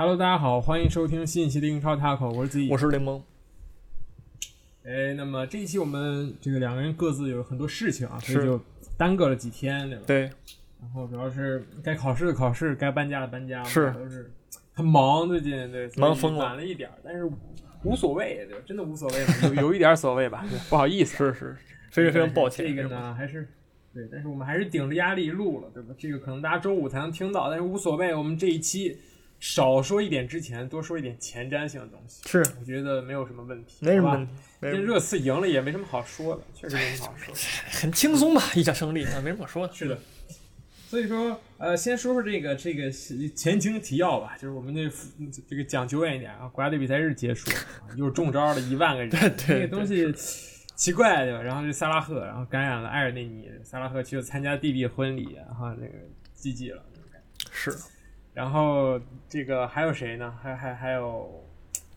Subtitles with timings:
[0.00, 3.20] Hello，大家好，欢迎收听新一期的英超 Taco，我是子怡，我是雷蒙。
[4.84, 8.60] 哎，那么这一期我们这个两个人各自有很多事情啊，所以就
[8.96, 10.04] 耽搁了几天，对吧？
[10.06, 10.20] 对，
[10.80, 14.30] 然后主要是该考试的考试，该搬家的搬家，是都是
[14.72, 17.28] 很忙，最近对，忙疯了晚了一点儿，但是
[17.82, 18.62] 无所谓，对吧？
[18.64, 21.56] 真的无所谓嘛， 有有一点儿所谓吧，不好意思，是是，
[21.90, 22.64] 非常非常抱歉。
[22.64, 23.48] 这个呢，还是
[23.92, 25.92] 对，但是我们还是顶着压力录了，对吧？
[25.98, 28.14] 这个可能大家周五才能听到，但是无所谓。
[28.14, 28.96] 我们这一期
[29.40, 32.38] 少说一点之前，多说一点前瞻性的东西，是。
[32.60, 37.40] 我觉得没有什么问题，没什么问题，这热刺赢了也没什么好说的，确实没什么好说的。
[37.70, 39.72] 很轻松吧，一场胜利啊，没什么好说的。
[39.72, 39.98] 是的，
[40.88, 44.90] 所以说，呃，先说说这个这个前情提要吧，就是我们这
[45.48, 47.50] 这个讲久远一点啊，国家队比赛日结束
[47.96, 50.12] 又中招了一万个人，对这个东西
[50.74, 51.42] 奇怪对吧？
[51.42, 55.94] 然后这萨拉赫，然后感染了埃尔内尼，萨拉赫去参加弟弟婚礼，然后那个
[56.36, 56.82] GG 了，
[57.52, 57.76] 是
[58.38, 60.32] 然后这个还有谁呢？
[60.40, 61.44] 还还还有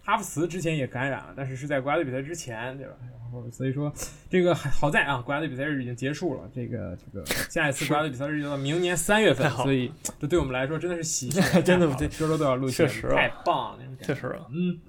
[0.04, 2.94] 哈弗茨之前也感染了，但是是在国家队比赛之前，对吧？
[3.04, 3.94] 然后所以说
[4.28, 14.80] 这个还好在啊，国家队比赛日已经结束了，这个这个下一次国家队比赛日就到明年三月份所以这对我们来说真的是喜讯， 真的对太好了周周都要录节目，确实啊太棒了，确实啊，嗯，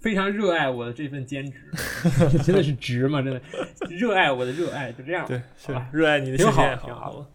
[0.00, 1.70] 非常热爱我的这份兼职，
[2.44, 3.22] 真的是值吗？
[3.22, 3.40] 真的
[3.88, 7.26] 热爱我的热爱，就这样，对，好吧，是热爱你的挺好兴趣爱好挺好好吧。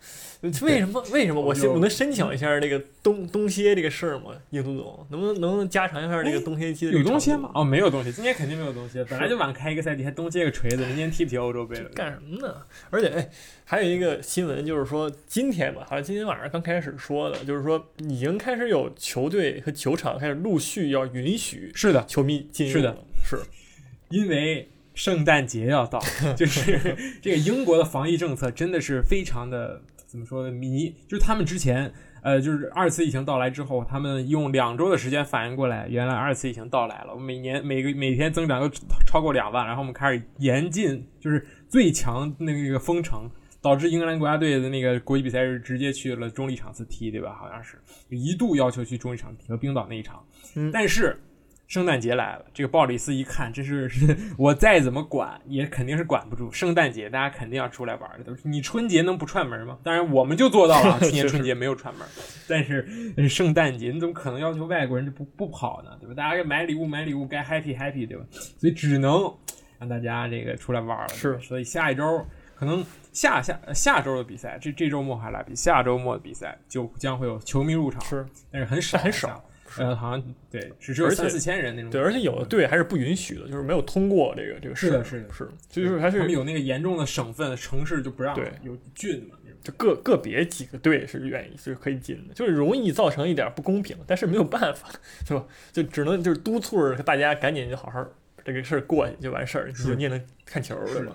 [0.61, 1.03] 为什么？
[1.11, 4.25] 为什么我先我能申请一下这个东东歇这个事儿吗？
[4.51, 7.51] 英总总能不能能加长一下这个东歇期的有个长度东歇吗？？
[7.55, 11.89] 哦，没有东歇，今年肯定没有东歇，本来就晚开一个赛季，还东歇个锤子，明年踢不踢欧洲杯了？
[11.95, 12.55] 干什么呢？
[12.89, 13.29] 而且，哎，
[13.65, 23.39] 还有一个新闻，就是说今天吧，好像今天晚上刚开始说的，就是说已经开始有球队和球场开始陆续要允许是的，球迷进入是的，是
[24.09, 25.99] 因为圣诞节要到，
[26.37, 30.51] 就是这个英国的防疫政策真的是非常的怎么说呢？
[30.51, 31.93] 迷，就是他们之前。
[32.23, 37.13] 呃，就是二次疫情到来之后，他们用两周的时间反应过来，原来二次疫情到来了。
[37.13, 38.67] 我们每年每个每天增长都
[39.05, 43.29] 超过两万，然后我们开始严禁，就是最强那个封城，
[43.61, 47.33] 导致英格兰国家队的那个国际比赛日直接去了中立场次踢，对吧？
[47.39, 47.77] 好像是
[48.09, 50.21] 一度要求去中立场踢和冰岛那一场，
[50.55, 51.17] 嗯但是
[51.67, 56.49] 圣诞节来了，这个鲍里斯一看，这是是 我再怎么管也肯定是管不住。
[56.49, 59.77] 圣诞节大家肯定要出来玩的，都是你春节能不串门吗？
[59.83, 62.07] 当然我们就做到了啊， 去年春节没有串门，
[62.47, 65.91] 但是呃圣诞节你怎么可能要求外国人就不不跑呢？
[65.99, 66.15] 对吧？
[66.15, 68.23] 大家买礼物买礼物，该 happy happy 对吧？
[68.31, 69.29] 所以只能
[69.77, 71.09] 让大家这个出来玩了。
[71.09, 72.25] 是所以下一周
[72.55, 79.43] 可能下下下周的比赛，这这周末还来比，下周末的比赛就将会有球迷入场，是，但是很少很少。
[79.83, 81.91] 呃，好像对，只是有三四千人那种。
[81.91, 89.37] 对，而且有的队还是不允许的，就是没有通过这个这个是的是的是，就是还是他们有那个严重的省份城市就不让，对有郡嘛。
[89.63, 94.87] 就个个别几个队是愿意是可以进的，就是容易造成一点不公平，但是没有办法，
[95.27, 95.43] 是吧？
[95.73, 98.05] 就只能就是督促着大家赶紧就好好
[98.45, 101.13] 这个事儿过去就完事儿，你也能看球是的，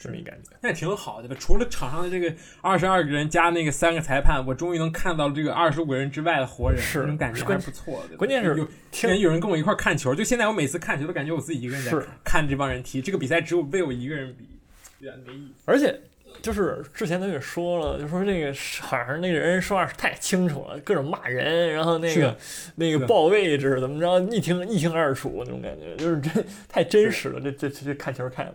[0.00, 0.56] 这么一感觉。
[0.62, 1.36] 那也挺好的吧？
[1.38, 8.16] 除了场上的这个二十二个人加那个三个裁判，我终于能看到这个二十五个人之外的活人，是那种感觉还是不错的。
[8.16, 14.48] 关键是有听天有人跟我一块看球，就现在我每次看球都感觉我自己一个人在是看看这帮人踢，这个比赛只有被我一个人比，
[15.00, 15.64] 有点没意思。
[15.66, 16.00] 而且
[16.40, 22.34] 就是之前他也说了，就说这个好像那个人说话太清楚了，各种骂人，然后那个
[22.76, 27.40] 那个报位置怎么着，一听一清二楚那种感觉，就是真太真实了。
[27.40, 28.54] 这这这这看球看的，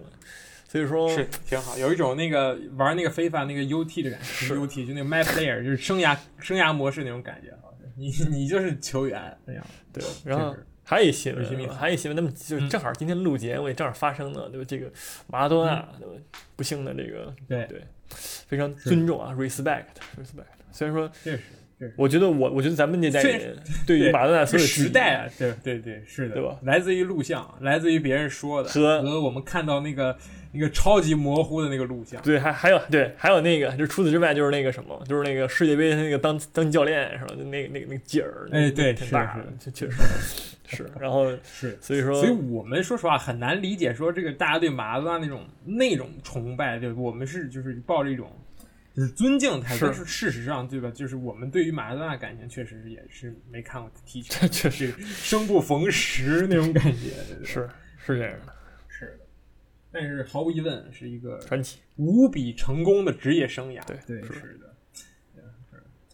[0.75, 7.57] 所以说是挺好，有一种那个玩那个非法那个 UT 的感觉是，UT 就那个 My Player 就是生涯生涯模式那种感觉，
[7.95, 9.65] 你 你就是球员那样。
[9.93, 10.53] 对，然后
[10.83, 11.33] 还有一些
[11.69, 14.65] 还有一新闻，那么就正好今天录节目也正好发生了，对吧？
[14.67, 14.91] 这个
[15.27, 16.21] 马拉多纳，对吧？
[16.57, 20.43] 不幸的这个对对，非常尊重啊，respect，respect。
[20.73, 21.43] 虽然说，确实。
[21.97, 23.55] 我觉得我我觉得咱们那代人
[23.85, 26.57] 对于对马拉多纳所有时代啊，对对对，是的，对吧？
[26.63, 30.17] 来自于录像，来自于别人说的，和和我们看到那个
[30.53, 37.35] 那个超级模糊的那个录像，对，还还有对，还有那个，就除此之外就是那个什么，就是那个世界杯那个当当教练是吧？
[37.37, 39.97] 就那个那个那个劲儿，哎对是挺大的，是确实
[40.67, 40.89] 是。
[40.99, 41.77] 然后是。
[41.81, 48.31] 所以说，所以我们说实话很难理解，说这个大家对马拉多纳那种那种崇拜，对我们是就是抱着一种
[48.95, 50.89] 就是尊敬态度，是但是事实上对吧？
[50.89, 57.11] 就是我们对于马拉多纳感情确实也是没看过他踢球， 这确实生不逢时那种感觉，
[57.43, 58.53] 是是这样的
[58.87, 59.25] 是的。
[59.91, 63.85] 但是毫无疑问是一个传奇，无比成功的职业生涯。
[63.85, 64.74] 对对是的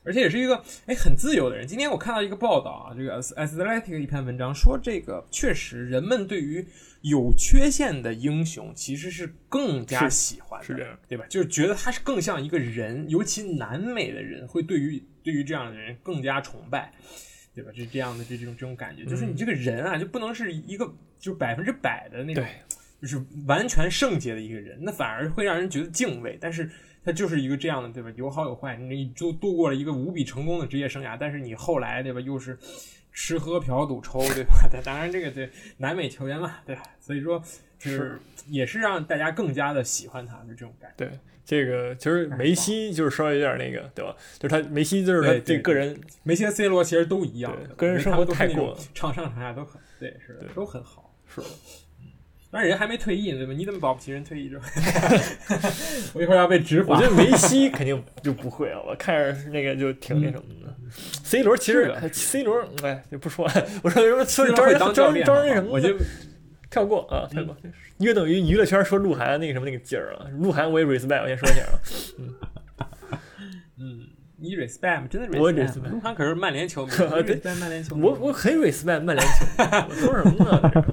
[0.04, 1.68] 而且也是一个哎很自由的人。
[1.68, 6.66] 今天我看到一个报道啊，这个 Athletic 一篇文章说，这个确实人们对于
[7.02, 11.26] 有缺陷的英雄其实是更加喜欢的，是这样，对吧？
[11.30, 16.94] 就是觉得他是更像一个人，尤其南美的人会对于对于这样的人更加崇拜。
[17.54, 17.70] 对吧？
[17.76, 20.90] 这这样的这这种这种感觉，就是你嗯这个人啊，就不能是一个
[21.20, 22.42] 就百分之百的那种，
[23.02, 26.38] 就是完全圣洁的一个人，那反而会让人觉得敬畏。
[26.40, 26.72] 但是
[27.04, 28.12] 他就是一个这样的，对吧？
[28.16, 32.20] 有好有坏，你就度过了一个无比成功的职业生涯，但是你后来，对吧？
[32.20, 32.58] 又是
[33.12, 34.70] 吃喝嫖赌抽，对吧？
[34.84, 36.84] 当然，这个对南美球员嘛，对吧？
[37.00, 37.42] 所以说
[37.80, 41.06] 是也是让大家更加的喜欢他的这种感觉。
[41.06, 44.16] 对，这个其实梅西就是稍微有点那个，对吧？
[44.40, 51.14] 就是他梅西就是他这个人，梅西和 C 罗其实都一样，对个人生活太过了，场上场下都很对，是的都很好。
[51.28, 51.48] 是的，
[52.52, 53.54] 但是人还没退役呢，对吧？
[53.54, 54.66] 你怎么保不齐人退役之后？
[56.14, 56.96] 我一会儿要被执法。
[56.96, 60.76] 我觉得梅西肯定就不会啊，我看着那个就挺那什么的。
[61.24, 63.54] C 罗其实 C 罗，哎，就不说了。
[63.82, 65.96] 我说什么说罗招人招人招人那什么，我就
[66.70, 67.56] 跳过啊，跳过。
[68.00, 71.80] 约等于娱乐圈说鹿晗那个什么那个劲儿啊，鹿晗我也 respect，我先说一下啊。
[73.78, 74.02] 嗯，
[74.38, 75.08] 你 respect 吗？
[75.10, 75.90] 真的 respect。
[75.90, 78.02] 鹿晗可是曼联球迷，对你 respect 曼联球迷。
[78.04, 80.86] 我我很 respect 曼联球迷，我说什么呢？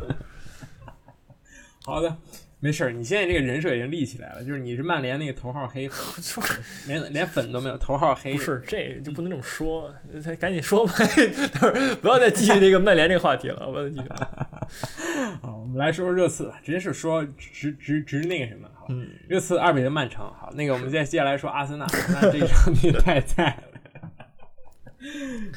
[1.89, 2.17] 这个好的，
[2.61, 2.93] 没事儿。
[2.93, 6.43] 你现在这个人设已经立起来了，就是你是曼联那个头号黑粉，说
[6.87, 8.35] 连连粉都没有，头号黑。
[8.35, 9.93] 不是，这就不能这么说，
[10.23, 14.05] 咱赶紧说吧，等会儿不要再继续这个曼联这个话题了，不要再继续。
[15.41, 20.25] 好，我们来说说热刺，直接是说直直直那个什么，好，嗯，热刺二比零曼城。
[20.39, 21.87] 好，那个我们再接下来说阿森纳，
[22.21, 23.65] 那这场比太菜了。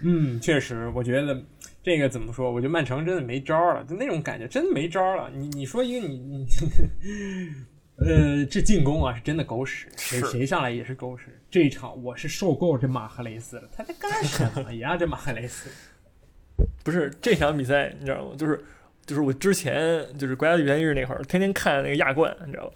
[0.03, 1.43] 嗯，确实，我觉得
[1.83, 2.51] 这个怎么说？
[2.51, 5.31] 我觉得曼城真的没招儿了，就那种感觉，真的没招儿了。
[5.33, 6.45] 你你说一个你你，
[7.97, 11.25] 呃，这进攻啊是真的狗屎，谁谁上来也是狗屎。
[11.49, 14.95] 这一场我是受够这马赫雷斯了，他在干什么呀？
[14.95, 15.69] 这马赫雷斯，
[16.83, 18.35] 不是这场比赛，你知道吗？
[18.37, 18.63] 就是
[19.05, 22.73] 就是我之前就是国家队比赛日那会儿，天天看那个亚冠，你知道吧？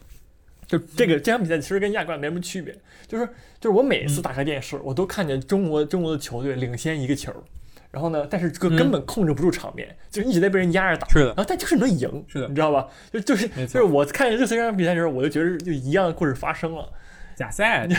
[0.68, 2.76] 就这个这场比赛其实跟亚冠没什么区别，
[3.08, 3.26] 就是
[3.60, 7.32] 就是我每次打开电视，我都看见中国中国的球队领先一个球，
[7.96, 11.08] 然后呢，但是这个根本控制不住场面，就是一直在被人压着打。
[11.08, 12.88] 是的然后但就是能赢，是的你知道吧？
[13.14, 16.90] 就就是就是我看热刺这场比赛的时候，我就觉得就一样的故事发生了。
[17.36, 17.88] 假赛，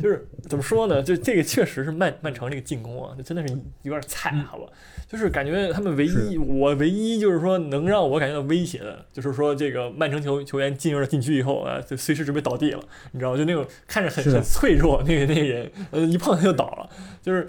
[0.00, 1.02] 就是怎么说呢？
[1.02, 4.66] 就这个确实是曼曼城这个进攻啊，就真的是有点菜，嗯好吧？
[5.08, 12.80] 就是感觉他们唯一我唯一就是说能让我感觉到威胁的，就是说这个曼城球球员进入了禁区以后啊，就随时准备倒地了，
[13.12, 13.36] 你知道吗？
[13.38, 16.88] 就那种看着很很脆弱那个那个人，呃，一碰他就倒了，
[17.22, 17.46] 就是。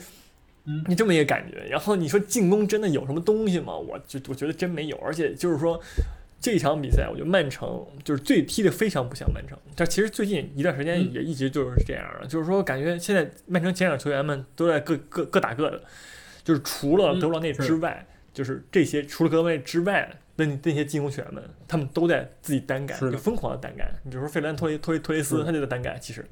[0.69, 3.73] 嗯你这么一个感觉，然后你说进攻真的有什么东西吗？
[3.73, 5.79] 我就我觉得真没有，而且就是说
[6.39, 9.57] 这场比赛，我觉得曼城就是最踢得非常不像曼城。
[9.75, 15.81] 但其实最近一段时间嗯也一直就是这样的，就是说感觉现在曼城前场球员们都在各各各打各的，
[16.43, 20.01] 就是除了嗯德布劳内之外，就是这些除了德布劳内之外
[20.37, 23.91] 的那那些进攻球员们，他们都在自己单干，就疯狂的单干。
[24.03, 26.25] 你比如说费兰托雷托雷托雷斯，他就在单干，其实。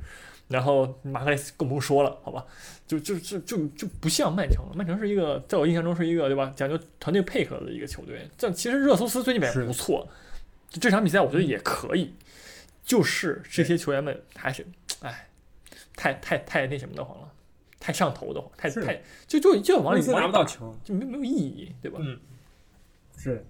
[0.47, 2.45] 然后马克雷斯更不用说了，好吧，
[2.86, 4.74] 就就就就就不像曼城了。
[4.75, 8.30] 曼城是一个，在我印象中是一个对吧，讲究团队配合的一个球队。
[8.38, 10.07] 这其实热苏斯最近表现不错，
[10.69, 12.13] 这场比赛我觉得也可以，
[12.83, 14.65] 就是这些球员们还是，
[15.01, 15.27] 哎，
[15.95, 17.31] 太太太那什么的慌了，
[17.80, 21.98] 太上头的慌，太太就就就往里拿不到球，就没没有意义，对吧？
[22.01, 22.19] 嗯，
[23.18, 23.44] 是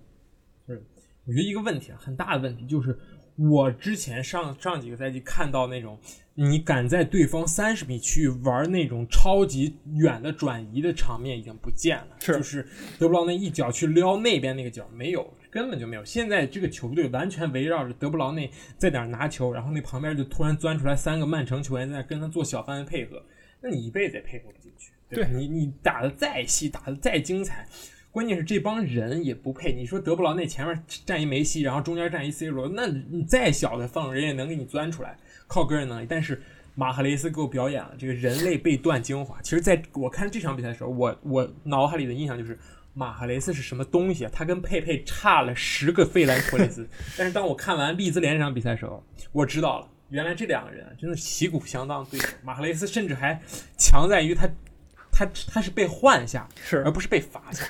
[0.65, 0.81] 是，
[1.25, 2.97] 我觉得一个问题啊，很大的问题就是，
[3.37, 5.99] 我之前上上几个赛季看到那种，
[6.35, 12.67] 你敢在对方三十米区域玩那种超级远的转移的场面已经不见了，是就是
[12.97, 16.05] 德布劳内一脚去撩那边那个脚没有，根本就没有。
[16.05, 23.21] 现在这个球队完全围绕着德布劳内在哪拿球，然后那旁边就突然钻出来三个曼城球员在那跟他做小范围配合，
[23.61, 24.91] 那你一辈子也配合不进去。
[25.07, 27.67] 对对你你打的再细，打的再精彩，
[28.15, 29.73] 关键是这帮人也不配。
[29.73, 35.17] 你说德布劳内前面站一梅西，然后中间站一 C 罗，那你再小的缝人也能给你钻出来，
[35.47, 36.05] 靠个人能力。
[36.09, 36.41] 但是
[36.75, 39.41] 马赫雷斯给我表演了这个人类被断精华。
[39.41, 42.57] 其实在我看这场比赛的时候，我我脑海里的印象就是
[42.93, 44.31] 马赫雷斯是什么东西啊？
[44.33, 46.87] 他跟佩佩差了十个费兰托雷斯。
[47.17, 49.03] 但是当我看完利兹联这场比赛的时候，
[49.33, 49.89] 我知道了。
[50.07, 53.37] 原来这两个人啊真的旗鼓相当对手，马赫雷斯甚至还
[53.77, 54.47] 强在于他，
[55.11, 57.65] 他他是被换下，是而不是被罚下。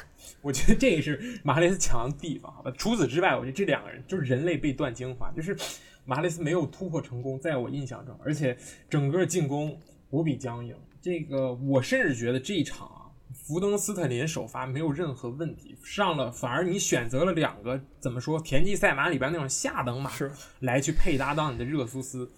[0.45, 2.71] 我觉得这个是马哈雷斯强的地方，好吧？
[2.77, 5.57] 除此之外，我觉得这两个人就是人类被断精华，就是
[6.05, 8.55] 马哈雷斯没有突破成功，在我印象中，而且
[8.87, 9.75] 整个进攻
[10.11, 10.75] 无比僵硬。
[11.01, 22.31] 这个我甚至觉得这一场啊，福登斯特林首发没有任何问题，上了反而你选择了两个怎么说田忌赛马里边那种下等马是来去配搭档你的热苏斯。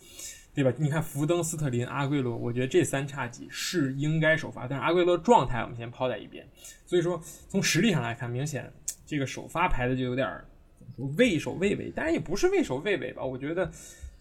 [0.58, 0.74] 对吧？
[0.80, 6.44] 你看福登斯特林、阿圭罗，我觉得这三叉戟是应该首发，但是阿圭罗状态我们先抛在一边。
[6.84, 8.74] 所以说，从实力上来看，明显
[9.06, 10.44] 这个首发排的就有点儿
[10.80, 13.24] 怎么说畏首畏尾，当然也不是畏首畏尾吧。
[13.24, 13.70] 我觉得，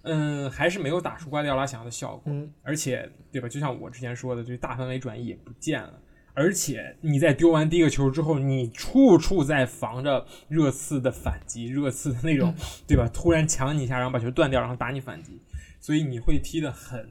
[0.02, 2.25] 嗯，还是没有打出瓜迪奥拉想要的效果。
[2.26, 3.49] 嗯，而且，对吧？
[3.49, 5.99] 就像我之前说的，就大范围转移也不见了。
[6.35, 12.55] 而且你在丢完第一个球之后，你处处在防着热刺的反击，热刺的那种，
[12.87, 13.09] 对吧？
[13.11, 15.40] 突然抢你一下，然后把球断掉，然后打你反击，
[15.87, 17.09] 所以你会踢得很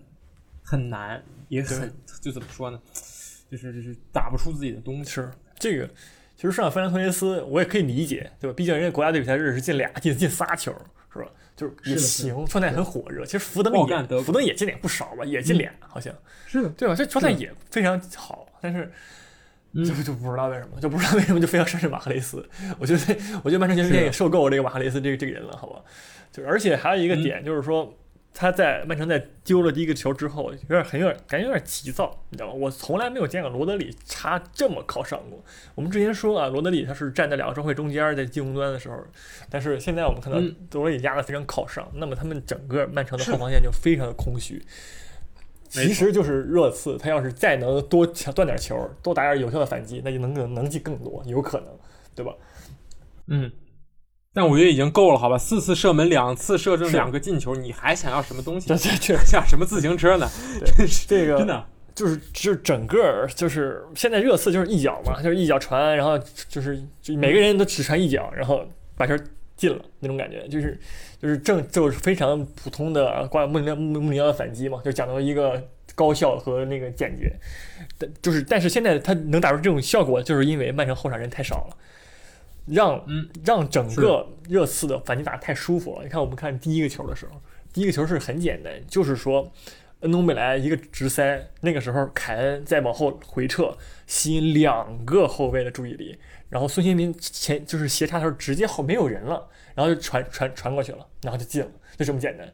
[0.62, 1.90] 很难，也很
[2.20, 2.78] 就怎么说呢？
[3.50, 5.10] 就是就是打不出自己的东西。
[5.10, 5.88] 是这个，
[6.36, 8.54] 其实上弗兰托雷斯我也可以理解，对吧？
[8.54, 10.76] 毕竟人家国家队比赛日是进俩进进仨球，
[11.14, 11.32] 是吧？
[11.56, 13.24] 就是也行，状态很火热。
[13.24, 16.14] 其实福登也福登也进点不少吧，也进俩，好像
[16.46, 16.94] 是的，对吧？
[16.94, 18.92] 这状态也非常好，但是
[19.74, 22.46] 就就不知道为什么，就不知道为什么就非要上阵马赫雷斯。
[22.78, 25.82] 我觉得，我觉得曼城球队也受够这个马赫雷斯这个这个人了，好吧？
[26.34, 27.98] 就而且还有一个点就是说。
[28.38, 32.54] 他在曼城在丢了第一个球之后，有点很有点感觉有点急躁，你知道吗？
[32.54, 35.42] 我从来没有见过罗德里插这么靠上过。
[35.74, 39.02] 我们之前说啊，罗德里他是站在两个中卫中间，在进攻端的时候，
[39.50, 40.38] 但是现在我们看到
[40.74, 44.62] 罗德里压的非常靠上，那么他们整个曼城的后防线就非常的空虚。
[45.70, 51.68] 其实就是热刺，他要是再能多断点球，多打点有效的反击，那就能能能进更多，有可能，
[52.14, 52.34] 对吧？
[53.28, 53.50] 嗯。
[54.36, 55.38] 但我觉得已经够了，好吧？
[55.38, 58.68] 四次射门，两次射正，两个进球，你还想要什么东西？
[58.68, 60.30] 这这像什么自行车呢？
[61.08, 61.66] 这个真的
[61.96, 69.18] 就是就是整个就是现在热刺就是一脚嘛，就是一脚传，然后就是就每个人都只传一脚，然后把球
[69.56, 70.78] 进了那种感觉，就是
[71.22, 75.64] 就是正就是非常普通的挂穆里穆穆里奥的反击嘛，就讲到一个
[75.96, 77.32] 高效和那个简洁。
[77.98, 81.78] 但就是但是现在他能打出这种效果，就是因为曼城后场人太少了。
[82.68, 86.04] 让嗯让整个热刺的反击打得太舒服了。
[86.04, 87.42] 你看我们看第一个球的时候，
[87.74, 89.52] 第一个球是很简单，就是说
[90.02, 96.18] 恩东贝莱一个直塞，那个时候凯恩再往后回撤，吸引两个后卫的注意力，
[96.50, 102.52] 然后孙兴民前就是斜插的时候直接后没有人了，然后就传传传过去了，然后就进了，就这么简单。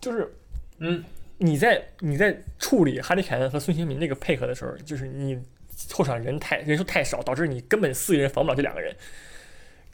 [0.00, 0.32] 就是
[0.78, 1.02] 嗯，
[1.38, 5.38] 你在你在处理哈里凯恩和孙兴民那个配合的时候，就是你
[5.92, 8.94] 后场人太人数太少，导致你根本四个人防不了这两个人。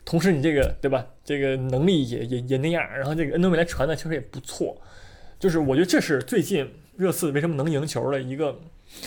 [0.04, 1.06] 同时，你这个对吧？
[1.24, 4.76] 这个能力也也也那样，然后这个恩东贝莱传的确实也不错，
[5.38, 8.58] 就是我觉得这是最近热刺为什么能赢球的一个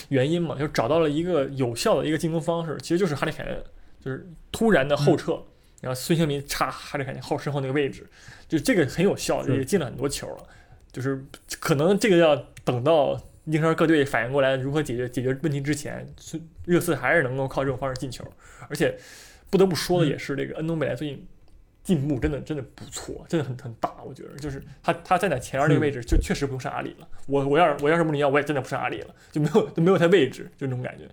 [0.08, 3.62] 原因嘛， 就找到了一个有效的一个进攻方式，其实就是哈里凯恩，
[4.00, 5.38] 就是突然的后撤，
[5.82, 8.08] 然后孙兴民插哈里凯恩后身后那个位置，
[8.48, 10.48] 就这个很有效，也进了很多球了。
[10.94, 11.22] 就是
[11.60, 12.34] 可能这个要
[12.64, 16.08] 等到英超各队反应过来如何解决解决问题之前，
[16.64, 18.26] 热刺还是能够靠这种方式进球，
[18.70, 18.98] 而且。
[19.50, 21.26] 不得不说的也是，这个恩东贝莱最近
[21.84, 24.04] 进步真的真的不错，真的很很大。
[24.04, 27.08] 我觉得就是他他站在前二那个位置，就确实不用上阿里了。
[27.28, 31.06] 我我要是我要是穆里尼奥，我也真的不上阿里了，就没有就 没有他位置，就那种感觉。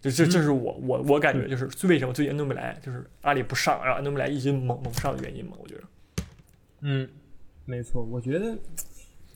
[0.00, 5.52] 就这这是我我我感觉就是为什么最近恩东贝莱就是阿里不上，然后恩东贝莱一直猛猛上的原因嘛。
[5.58, 5.82] 我觉得，
[6.80, 7.08] 嗯，
[7.64, 8.56] 没错，我觉得。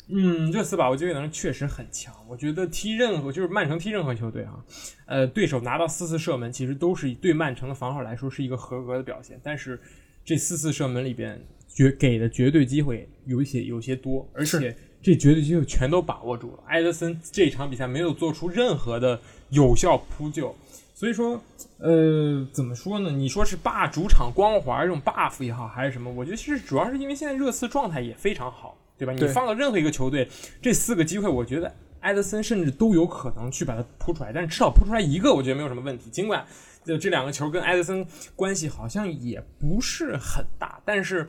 [0.08, 2.14] 嗯，热刺把握机会能力确实很强。
[2.28, 4.62] 我觉得踢任何就是曼城踢任何球队啊，
[5.06, 9.40] 呃，对手拿到四次射门，其实都是对曼城的防守来说是一个合格的表现。
[9.42, 9.80] 但是
[10.22, 16.62] 这四次射门里边绝给的绝对机会有些有些多，而且这绝对机会全都把握住了。
[16.66, 19.18] 埃德森这场比赛没有做出任何的
[19.48, 20.54] 有效扑救，
[20.94, 21.42] 所以说，
[21.78, 23.10] 呃，怎么说呢？
[23.10, 26.10] 你说是霸主场光环这种 buff 也好，还是什么？
[26.12, 28.76] 我觉得其实主要是因为现在热刺状态也非常好。
[28.96, 29.12] 对吧？
[29.12, 30.28] 你放到任何一个球队，
[30.62, 36.08] 这四个机会，我觉得埃德森甚至都有可能去把它扑出来，但是至少扑出来一个，我觉得没有什么问题。
[36.10, 36.46] 尽管
[36.84, 41.26] 就这两个球跟埃德森关系好像也不是很大，但是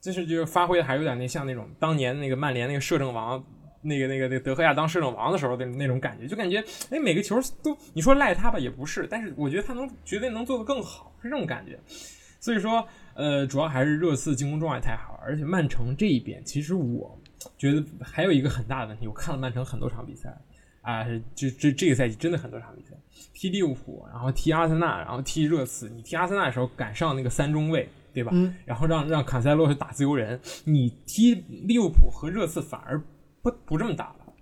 [0.00, 3.44] 就是就是发挥的还有点那像那种当年那个曼联那个摄政王，
[3.82, 11.78] 那个那个那德赫亚当摄政王的时候的那种感觉，就感觉哎每个球都你说赖他吧也不是，但是我觉得他能绝对能做得更好，是这种感觉。
[12.40, 12.86] 所以说。
[13.16, 17.18] 呃，主要还是热刺进攻状态太好，而且曼城这一边，其实我
[17.56, 19.06] 觉得还有一个很大的问题。
[19.06, 20.36] 我看了曼城很多场比赛，
[20.82, 21.04] 啊，
[21.34, 22.90] 这这这个赛季真的很多场比赛，
[23.32, 25.88] 踢利物浦，然后踢阿森纳，然后踢热刺。
[25.90, 28.30] 你踢阿森纳的时候赶上那个三中卫，对吧？
[28.34, 28.54] 嗯。
[28.64, 33.02] 然后让让坎塞洛去打自由人，你踢利物浦和热刺反而
[33.42, 34.32] 不不这么打了，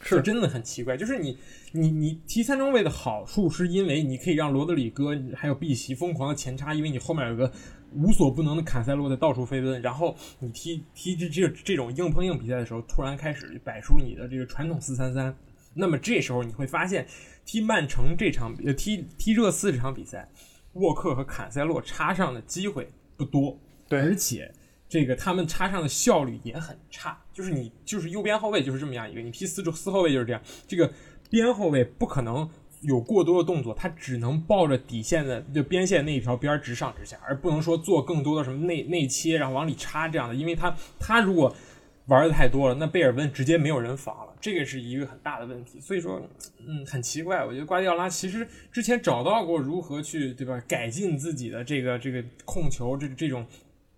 [0.00, 0.96] 是真的很奇怪。
[0.96, 1.38] 就是你
[1.72, 7.52] 你你踢三中卫的好处，是因为你可以让罗德里戈还有碧玺疯狂的前插，因为你后面有个。
[7.92, 15.34] 无所不能的坎塞洛在到处飞奔，然后你踢踢这这这种硬碰硬比赛的时候，突然开始摆出你的这个传统四三三，
[15.74, 17.06] 那么这时候你会发现，
[17.44, 20.28] 踢曼城这场呃踢踢热刺这场比赛，
[20.74, 24.52] 沃克和坎塞洛插上的机会不多，对，而且
[24.88, 30.92] 这个他们插上的效率也很差，就是你就是右边后卫就是这么样一个，你踢四四后卫就是这样，这个
[31.28, 32.48] 边后卫不可能。
[32.80, 40.34] 有过多的动作，他只能抱着底线的就边线那一条边直上直下，而不能说做更多的什么内内切，然后往里插这样的。
[40.34, 41.54] 因为他他如果
[42.06, 45.78] 玩的太多了，那贝尔温直接没有人防了，这个是一个很大的问题。
[45.78, 46.26] 所以说，
[46.66, 53.46] 嗯，很奇怪，我觉得瓜迪奥拉其实之前找到过如何去对吧改进自己的这个这个控球这这种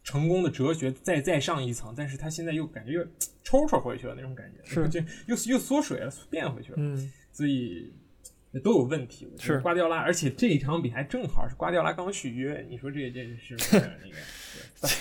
[0.02, 3.04] 成功的哲学，再再上一层，但是他现在又感觉又
[3.44, 7.92] 抽抽回去了那种感觉，是就又又缩水了，变回去了，嗯，所以。
[8.60, 14.16] 都有问题，是瓜迪奥拉，而且这一场比赛正好是瓜迪奥拉刚续约，你说这这是不是那个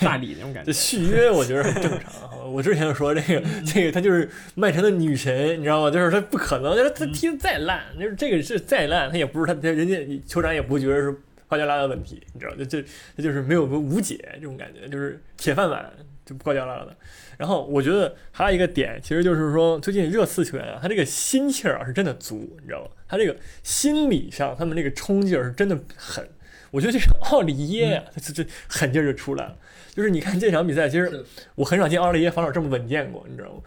[0.00, 0.66] 大理那种感觉？
[0.66, 2.52] 这续约我觉得很正常。
[2.52, 5.90] 我之前就说这个这个他就是曼城的女神，你知道吗？
[5.90, 11.10] 就是他不可能，就是他踢的再烂，就是这个是再烂，他也不是他他人家酋长也不觉得是
[11.46, 12.54] 瓜迪奥拉的问题，你知道？
[12.54, 12.82] 就这
[13.16, 15.92] 他就是没有个无解这种感觉，就是铁饭碗
[16.24, 16.96] 就瓜迪奥拉的。
[17.42, 22.90] 然后我觉得还有一个点，其实就是说最近热刺球员啊，他这个心气儿啊是真的足，你知道吗？
[23.08, 26.24] 他这个心理上，他们这个冲劲儿是真的狠。
[26.70, 29.56] 我觉得这是奥里耶呀，这这狠劲儿就出来了。
[29.92, 31.24] 就是你看这场比赛，其实
[31.56, 33.60] 我很少见奥里耶防守这么稳健过，你知道吗？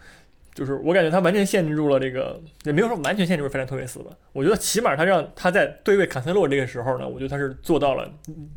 [0.54, 4.10] 就是我感觉他完全限制住了这个，也没有说完全限制住费兰托雷斯吧。
[4.32, 8.10] 我觉得起码他让他在对位坎塞洛这个时候呢，我觉得他是做到了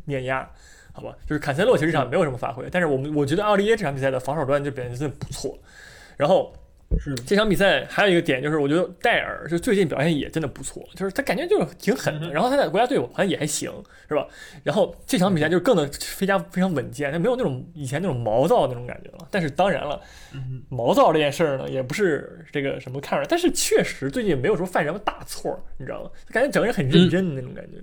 [0.06, 0.50] 碾压，
[0.92, 1.14] 好吧？
[1.26, 5.58] 就是坎塞洛其实这场没有什么发挥，但是我们我觉得奥利耶这场比赛的防守端就表现真的不错，
[6.16, 6.52] 然后。
[6.98, 13.72] 是这场比赛还有一个点就是，我觉得戴尔就最近表现也真的不错，就是他感觉就是挺狠的，然后他在国家队好像也还行，
[14.08, 14.26] 是吧？
[14.64, 19.18] 然后这场比赛就是更的非常非常稳健，他没有那种以前那种毛躁那种感觉了。
[19.30, 20.02] 但是当然了，
[20.68, 26.10] 毛躁这件事儿呢，也不是这个什么看出来，但是确实最近没有说犯什么大错，你知道吗？
[26.32, 27.78] 感觉整个人很认真的那种感觉。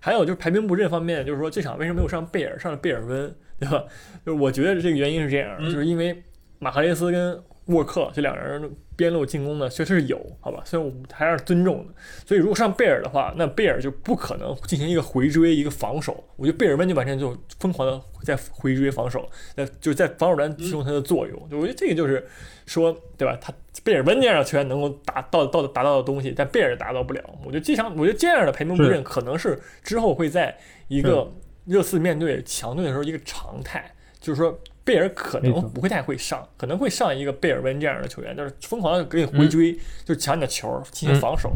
[0.00, 3.84] 还有就是排兵布阵方面，就是说这场为什么没有上贝尔，上了贝尔温，对吧？
[4.24, 6.22] 就是我觉得这个原因是这样，就是因为
[6.58, 11.92] 马哈雷斯跟沃克这两人边路进攻呢，确实是有，好吧，所以我们还是尊重的。
[12.26, 16.24] 所以如果上贝尔的话，那贝尔就不可能进行一个回追、一个防守。
[16.36, 21.40] 我觉得贝尔温就完全就疯狂的在回追防守，在就是在防守端提供他的作用。
[21.52, 22.26] 我觉得这个就是
[22.66, 23.38] 说，对吧？
[23.40, 23.52] 他
[23.84, 27.22] 贝尔温那样的球员能够达到到达到的东西，但贝尔达到不了。
[27.44, 31.32] 我觉得这场，我觉得这样的排名布阵可能是之后会在一个
[31.66, 34.58] 热刺面对强队的时候一个常态，就是说。
[34.82, 39.72] 贝尔可能不会太会上，可能会上一个贝尔温这样的球员，就是疯狂的给你回追，
[40.04, 41.52] 就是抢你的球进行防守。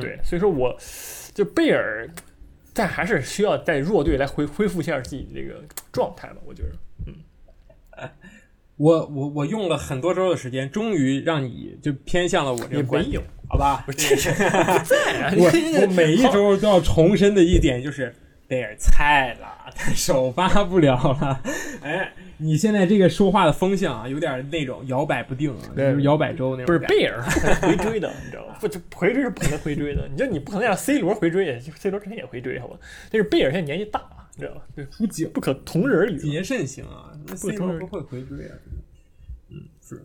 [0.00, 0.76] 对，所以说我
[1.34, 2.08] 就贝尔，
[2.72, 6.36] 但还是需要在弱队来恢恢复一下自己这个状态吧。
[6.44, 6.70] 我觉得，
[7.06, 8.08] 嗯，
[8.76, 13.84] 我我我用了很多周的时间，终于让你就偏向了我这个观点，好吧？
[13.96, 14.30] 这是
[15.36, 18.14] 我我每一周都要重申的一点就是。
[18.50, 21.40] 贝尔菜了，他首发不了了。
[21.82, 26.66] 哎，你现在这个说话的风向啊，有点那种摇摆不定，就是摇摆州那种。
[26.66, 27.22] 不是贝尔
[27.62, 28.56] 回追的，你知道吗？
[28.60, 30.08] 不，回追是不可能回追的。
[30.10, 32.76] 你说你不可能让 C 罗回追，C 罗之前也回追，好吧？
[33.08, 34.62] 但是贝尔现在年纪大了，你知道吧？
[34.90, 36.18] 出警不可同日而语。
[36.18, 38.56] 谨言慎行啊，那 C 罗不会回追啊。
[39.50, 40.04] 嗯，是。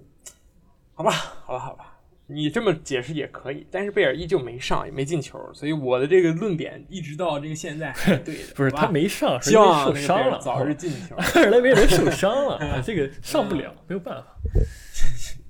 [0.93, 1.09] 好吧，
[1.45, 1.94] 好吧，好吧。
[2.27, 8.41] 你这么解释也可以，但是贝尔依旧没上，也没进球，所以我的这个论点一直到这个现在还是对的。
[8.55, 11.15] 不是他没上，是因为受伤了，早日进球。
[11.21, 14.27] 阿尔莱维人受伤了， 这个上不了，没有办法。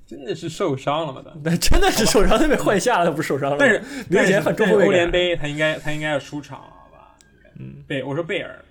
[0.06, 1.24] 真的是受伤了吗？
[1.42, 3.56] 那真的是受伤，他被换下了，他不是受伤了。
[3.58, 4.86] 但是明显很中后卫。
[4.86, 7.16] 欧联杯他应该他应该要出场，好吧？
[7.58, 8.64] 嗯，贝，我说贝尔，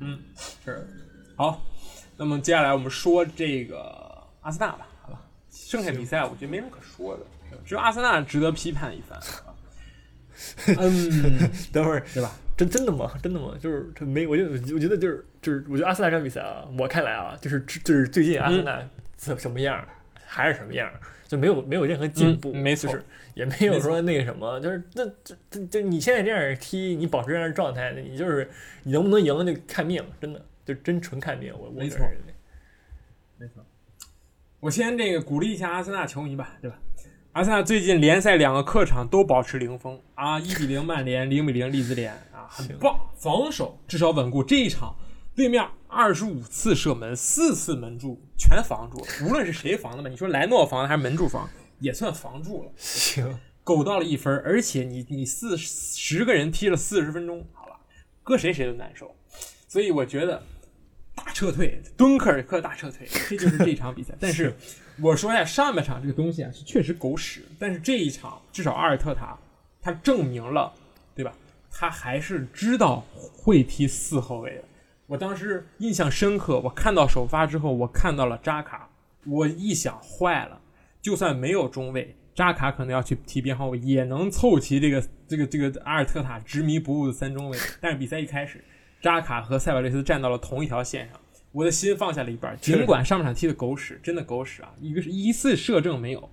[0.00, 0.18] 嗯，
[0.64, 0.88] 是
[1.36, 1.62] 好。
[2.16, 3.78] 那么接下来我们说这个
[4.40, 5.20] 阿森纳吧，好吧？
[5.50, 7.22] 剩下比赛我觉得没什么可说的。
[7.64, 9.18] 只有阿森纳值得批判一番。
[10.78, 12.32] 嗯，等会儿对吧？
[12.56, 13.12] 真真的吗？
[13.22, 13.54] 真的吗？
[13.60, 18.82] 就是这没，我就我觉得就是就是，我觉得阿森纳这场比赛啊，我看来啊，就是就是最近阿森纳
[19.16, 19.86] 怎什么样
[20.24, 20.90] 还是什么样，
[21.28, 22.98] 就没有没有任何进步，没错，
[23.34, 28.48] 也没有说那个什么，就是那这这这你现在这样踢，你保持这样的状态，你就是
[28.84, 31.52] 你能不能赢就看命，真的就真纯看命。
[31.52, 31.98] 我我没错，
[33.36, 33.62] 没错。
[34.60, 36.78] 我先这个鼓励一下阿森纳球迷吧，对吧？
[37.32, 44.42] 阿森纳最近联赛两个客场都保持零封啊，一比零曼联，零比零利兹联啊，很棒，防守至少稳固。
[44.42, 44.96] 这一场
[45.32, 52.72] 对面二十五次射门，四次门柱全防住了，无论是谁防的吧，你说莱诺防的还是门柱防，也算防住了。
[52.76, 57.78] 行， 苟到了一分，而且你你四十个人踢了四十分钟，好吧，
[58.24, 59.14] 搁谁谁都难受。
[59.68, 60.42] 所以我觉得
[61.14, 64.14] 大撤退，敦刻尔克大撤退，这就是这场比赛。
[64.18, 64.52] 但是。
[65.02, 67.44] 我说一下上半场这个东西啊，是确实狗屎。
[67.58, 69.38] 但是这一场至少阿尔特塔
[69.80, 70.72] 他证明了，
[71.14, 71.32] 对吧？
[71.70, 74.64] 他还是知道会踢四后卫的。
[75.06, 78.88] 我当时印象深刻，我看到首发之后，我看到了扎卡，
[79.26, 80.60] 我一想坏了，
[81.00, 87.58] 就算没有中卫，扎卡可能要去踢边后卫，也能凑齐这个这个这个阿尔特塔执迷不悟的三中卫。
[87.80, 88.62] 但是比赛一开始，
[89.00, 91.19] 扎卡和塞瓦雷斯站到了同一条线上。
[91.52, 92.56] 我的心放下了一半。
[92.56, 96.30] 是尽管上半场踢的狗屎，真的狗屎啊，一个是一次射正没有，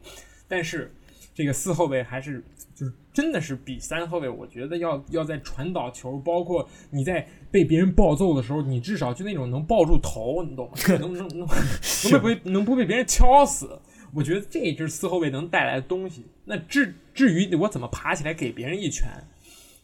[0.48, 0.94] 但是
[1.34, 2.44] 这个四后卫还是
[2.76, 10.74] 就是真的是比三后卫，我觉得要要在传导球，包括你在被别人暴揍的时候，你至少就那种能抱住头，你懂吗？
[11.00, 13.80] 能能能能不被能不被别人敲死？
[14.14, 16.26] 我觉得这就是四后卫能带来的东西。
[16.46, 19.08] 那至至于我怎么爬起来给别人一拳，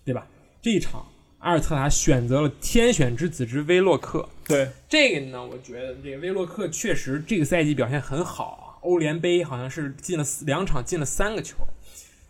[0.06, 0.28] 对吧？
[0.62, 1.06] 这一场
[1.43, 11.58] 阿尔特塔选择了天选之子之威洛克，对，这个呢，我觉得这个威洛克确实这个赛季表现很好啊，欧联杯好像是进了两场进了三个球，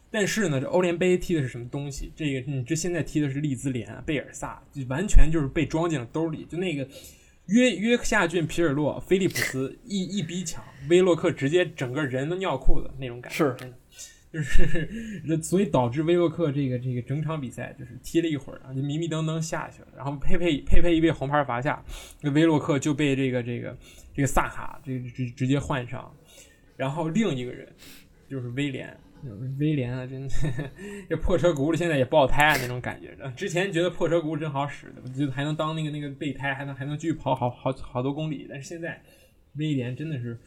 [0.09, 2.11] 但是呢，这欧联杯踢的是什么东西？
[2.15, 6.47] 这个你这现在踢的是利兹联、贝尔萨，就完全就是被装进了兜里。
[6.49, 6.87] 就那个
[7.45, 13.77] 约约克夏郡、皮尔洛、菲利普斯一一逼抢，威洛克直接整个人都尿裤子那种感觉，是真的。
[14.33, 14.89] 就是，
[15.43, 21.85] 所以导致威洛克这个这个整场比赛就是踢了一会儿，然后就迷迷瞪瞪下去了，然后佩佩佩佩一被红牌罚下，
[22.21, 23.77] 那威洛克就被这个这个
[24.11, 26.11] 这个萨卡这直直接换上，
[26.75, 27.71] 然后另一个人
[28.27, 28.97] 就是威廉，
[29.59, 30.33] 威廉啊，真的
[31.07, 33.15] 这破车轱辘现在也爆胎啊那种感觉。
[33.37, 38.99] 之前觉得破车轱辘真好使的，我觉得还能当那个那个备胎，还能还能继续跑好好好多公里，但是现在
[39.57, 40.39] 威廉真的是。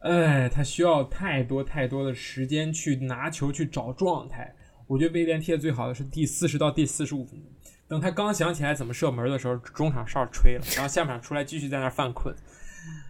[0.00, 4.54] 哎，他需要太多太多的时间去拿球去找状态。
[4.86, 7.50] 我觉得威廉踢的最好的是第四十到第四十五分钟，
[7.88, 12.32] 等他刚想起来怎么射门的时候，中场哨吹了，然后下半场出来继续在那犯困。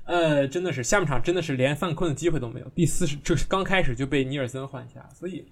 [0.05, 2.69] 呃，真的是下半场真的是连犯困的机会都没有。
[2.71, 5.45] 第四十这刚开始就被尼尔森换下，所以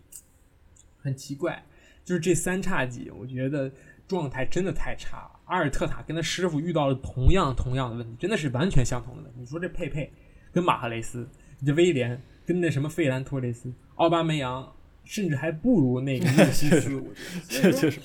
[0.96, 1.62] 很奇怪，
[2.06, 3.70] 就是这三叉戟，我觉得
[4.08, 5.40] 状态真的太差了。
[5.44, 9.40] 阿尔特塔跟他师傅遇到了同样同样的问题，真的是完全相同的问题。
[9.40, 10.10] 你说这佩佩。
[10.54, 11.28] 跟马哈雷斯，
[11.66, 14.72] 这威廉跟那什么费兰托雷斯、奥巴梅扬，
[15.04, 16.94] 甚至还不如那个热苏斯。
[17.02, 17.14] 我
[17.48, 18.00] 觉得，确实，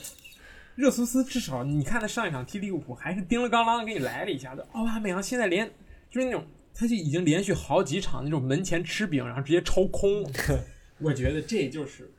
[0.75, 4.65] 热苏斯至少你看他上一场踢利物浦，还是叮了当啷给你来了一下子。
[4.71, 5.69] 奥巴梅扬现在连
[6.09, 10.25] 就是那种，他就已经连续好几场那种门前吃饼，然后直接抽空。
[10.99, 12.11] 我觉得这就是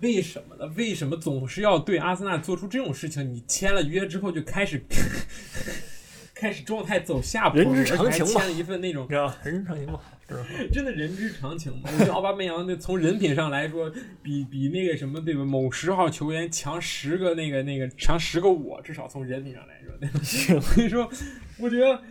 [0.00, 0.66] 为什么呢？
[0.76, 3.32] 为什么总是要对阿森纳做出这种事情？
[3.32, 4.82] 你签了约之后就开始。
[6.42, 8.40] 开始状态走下坡，人之常情嘛。
[8.40, 9.38] 签了一份那种，知道吧？
[9.44, 10.00] 人之常情嘛，
[10.72, 11.82] 真的人之常情嘛。
[11.84, 13.88] 我觉得奥巴梅扬的从人品上来说，
[14.24, 15.44] 比比那个什么对吧？
[15.44, 20.18] 某十号球员强十个那个那个强十个我，至少从人品上来说，对吧？
[20.60, 21.08] 所以说，
[21.58, 22.02] 我觉得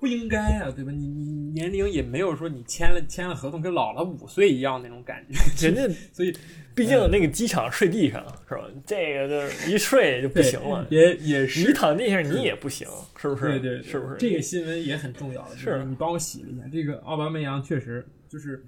[0.00, 0.90] 不应该啊，对吧？
[0.90, 6.34] 你你年龄也没有说你签了签了合同跟老了五岁一样那种感觉， 人家 所以。
[6.72, 8.62] 毕竟那个机场睡地上是吧？
[8.86, 11.66] 这个就是一睡就不行了，也也是。
[11.66, 13.58] 你躺地上你也不行，是不是？
[13.58, 14.16] 对对，是不是？
[14.18, 15.56] 这个新闻也很重要的。
[15.56, 16.64] 是你帮我洗了一下。
[16.72, 18.64] 这个奥巴梅扬确实就是，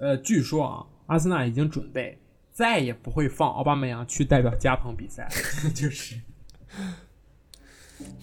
[0.00, 2.18] 呃，据说啊，阿森纳已经准备
[2.50, 5.26] 再也不会放奥巴梅扬去代表加蓬比赛，
[5.72, 6.16] 就是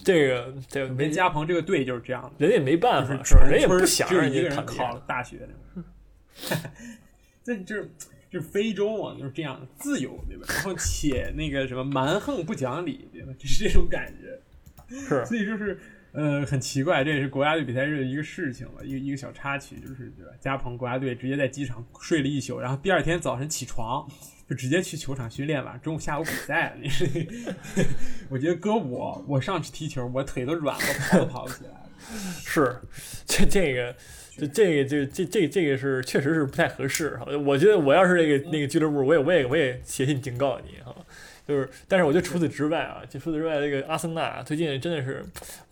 [0.04, 3.46] 这个这个没加蓬这个队就是这样的，人也没办法，是吧？
[3.48, 6.58] 人也不想让一个人考大学的，
[7.42, 7.90] 这就是。
[8.30, 10.44] 就是非洲啊，就是这样自由，对吧？
[10.48, 13.32] 然后且那个什么蛮横不讲理，对吧？
[13.38, 14.98] 就是这种感觉。
[14.98, 15.78] 是， 所以就是
[16.10, 20.32] 呃很奇怪，这也是国家队比赛日的一个事情了，一个一个小插曲，就是对吧？
[20.40, 24.04] 加蓬国家队直接在机场睡了一宿，然后第二天早晨起床
[24.48, 26.76] 就直接去球场训练吧，中午下午比赛。
[26.80, 27.06] 你是，
[28.28, 31.70] 我觉得搁我，我上去踢球，我腿都软了，跑都跑不起来。
[32.44, 32.76] 是，
[33.26, 33.94] 这这个。
[34.36, 37.24] 这这个，这这这这个是确实是不太合适哈。
[37.46, 40.92] 我觉得我要是那个那个俱乐部，我也我也我也写信警告你哈。
[41.46, 45.24] 就是，但是我觉得除此之外啊，就除此之外，这个阿森纳最近真的是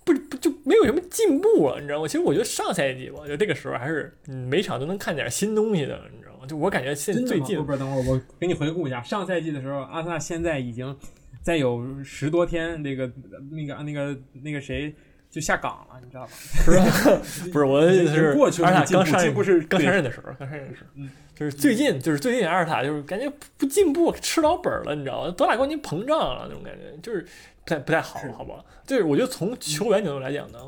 [0.04, 2.06] 不不就没有什么进步啊，你知道吗？
[2.06, 6.00] 其实我觉得上赛季吧，就这个时候还是每场都能看点新东西的，
[6.42, 6.46] 吗？
[6.48, 10.94] 就我感觉现最近不是等会儿我给你回顾一下，上赛季的时候，阿森纳现在已经
[11.40, 13.10] 再有十多天，那个
[13.50, 14.94] 那个那个那个谁。
[15.32, 16.30] 就下岗了，你知道吧？
[16.62, 25.34] 不是， 不是，我的意思是，阿尔塔刚上任不是刚上任的时候，刚上任的时候，嗯，就是最近，就是最近阿尔塔就是感觉不进步，吃老本了，你知道吗？
[25.34, 27.22] 德甲冠军膨胀了那种感觉，就是
[27.64, 28.62] 不太不太好，好吧？
[28.86, 30.58] 就是我觉得从球员角度来讲呢，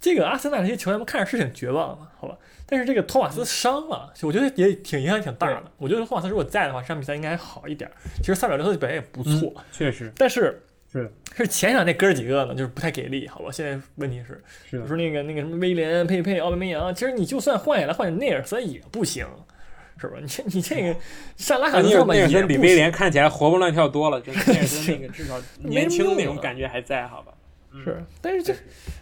[0.00, 2.38] 这个阿森纳这些球员们看着是挺绝望的，好吧？
[2.70, 5.64] 但是这个托马斯伤了，我觉得也挺影响挺大的。
[5.76, 7.90] 我觉得托马斯如果在的话，这场比赛应该还好一点。
[8.18, 10.62] 其实萨表刘特表现也不错，确实，但是。
[10.92, 13.52] 是是前场那哥儿几个呢，就是不太给力，好吧？
[13.52, 19.24] 现在问题是，是说那个那个什么威廉、佩佩、奥巴梅扬，其实你就算换下来换内尔森也不行，
[20.00, 20.18] 是吧？
[20.20, 20.96] 你 这你这个
[21.36, 27.32] 上拉卡内尔森比威廉看起来活蹦乱跳多了，就是内尔森那个至少 年轻那种感觉还在，好吧？
[27.84, 28.52] 是，但是这，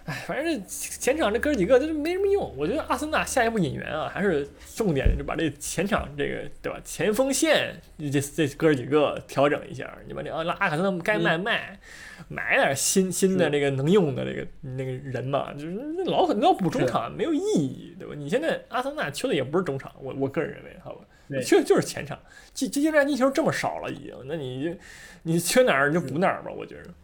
[0.05, 2.55] 哎，反正这前场这哥几个就是没什么用。
[2.57, 6.79] 我觉得阿森纳下一步引援啊，还是重点就把这前场这个对吧？
[6.85, 11.81] 前锋线这这哥几个调整一下，你把这啊拉卡森该卖卖，
[12.29, 15.73] 买点新新的这个能用的这个那个人嘛，就是
[16.05, 18.15] 老老补中场没有意义，对吧？
[18.15, 21.01] 你现在阿森纳缺的也不是中场，我我个人认为，好吧，
[21.43, 22.19] 缺的就是前场，
[22.53, 24.77] 进进战进球这么少了已经，那你
[25.23, 26.95] 你缺哪儿就补哪儿吧，我觉得，嗯，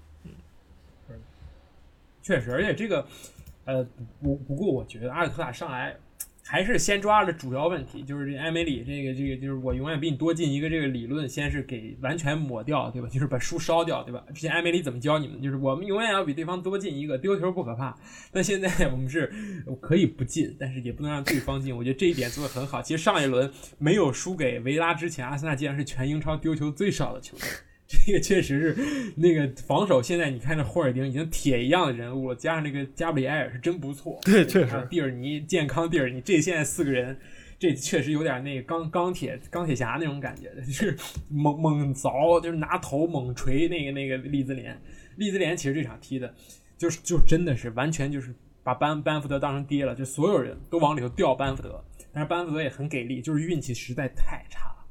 [2.24, 3.06] 确实，而且这个，
[3.66, 3.86] 呃，
[4.20, 5.96] 不不过我觉得阿尔特塔上来。
[6.46, 13.08] 还是先抓了主要问题，就是这埃梅里这个这个就是我永远比你多进一个这个理论，先是给完全抹掉，对吧？
[13.10, 14.22] 就是把书烧掉，对吧？
[14.34, 15.40] 之前埃梅里怎么教你们？
[15.40, 17.96] 就是我们永远要比对方多进一个，丢球不可怕。
[18.30, 19.32] 但现在我们是
[19.80, 21.74] 可以不进，但是也不能让对方进。
[21.74, 22.82] 我觉得这一点做得很好。
[22.82, 27.48] 其实上一轮没有输给维拉之前，阿森纳竟然是全英超丢球最少的球队。
[27.86, 34.18] 这个确实是那个防守，现在你看这霍尔丁已经铁一样的人物了，加上那个加布里埃尔是真不错。
[34.24, 34.86] 对，确实。
[34.90, 37.18] 蒂尔尼健康，蒂尔尼这现在四个人，
[37.58, 40.96] 这确实有点那个钢钢铁钢铁侠那种感觉的，就是
[41.28, 44.80] 猛猛凿，就是拿头猛锤那个那个利兹联。
[45.16, 46.34] 利兹联其实这场踢的，
[46.78, 54.86] 就是就真的是完全就是把班班福德当成爹了，就所有人都往里头吊班福德，但是班福德也很给力，就是运气实在太差了，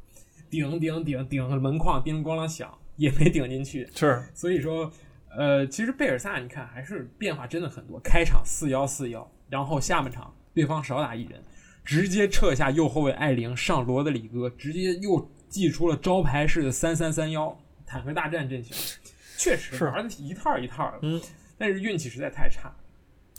[0.50, 2.72] 顶顶顶顶门框叮咣啷响。
[2.96, 4.92] 也没顶进去，是，所以说，
[5.36, 8.00] 呃，其实贝尔萨你看还是变化真的很多。
[8.04, 11.42] 开场四幺四幺，然后下半场对方少打一人，
[11.84, 18.76] 直接撤下右后卫艾灵上罗德里戈，直接又祭出了招牌式的三三三幺坦克大战阵型，
[19.38, 21.20] 确实玩的一套一套的，嗯，
[21.58, 22.72] 但是运气实在太差，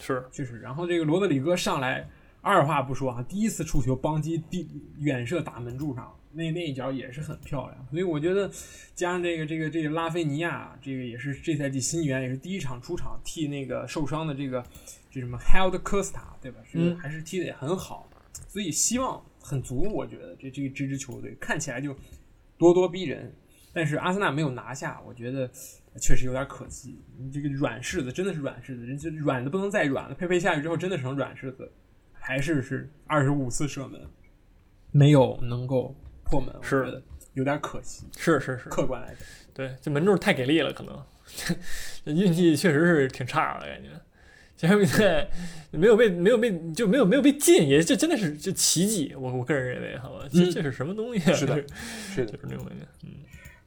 [0.00, 0.58] 是，确实。
[0.58, 2.08] 然后这个罗德里戈上来，
[2.40, 6.12] 二话不说啊，第一次触球邦基地远射打门柱上。
[6.34, 8.50] 那那一脚也是很漂亮，所以我觉得
[8.94, 14.64] 加上这个这个这个拉菲尼亚，这个也是这赛季新援，也是第一场出场替那个受伤的这个
[15.10, 16.58] 这什么 Held Costa 对吧？
[16.64, 18.08] 是还是踢的也很好，
[18.48, 19.82] 所以希望很足。
[19.92, 21.94] 我觉得这这这支球队看起来就
[22.58, 23.32] 咄咄逼人，
[23.72, 25.48] 但是阿森纳没有拿下，我觉得
[26.00, 26.98] 确实有点可惜。
[27.18, 30.14] 你这个软柿子真的是软柿子，人家软的不能再软了。
[30.14, 31.70] 佩佩下去之后真的成软柿子，
[32.12, 34.00] 还是是二十五次射门，
[34.90, 35.94] 没有能够。
[36.34, 37.00] 破门是
[37.34, 39.18] 有点可惜，是是是，客观来讲，
[39.54, 41.00] 对，这门柱太给力了，可能
[42.16, 43.88] 运气确实是挺差的感觉。
[44.56, 45.28] 这场比赛
[45.70, 49.14] 没有被没有被就没有没有被进，也这真的是这奇迹。
[49.16, 51.20] 我我个人认为，好吧，这这是什么东西？
[51.34, 51.64] 是的，
[52.14, 52.84] 是的，就是那种感觉。
[53.04, 53.10] 嗯，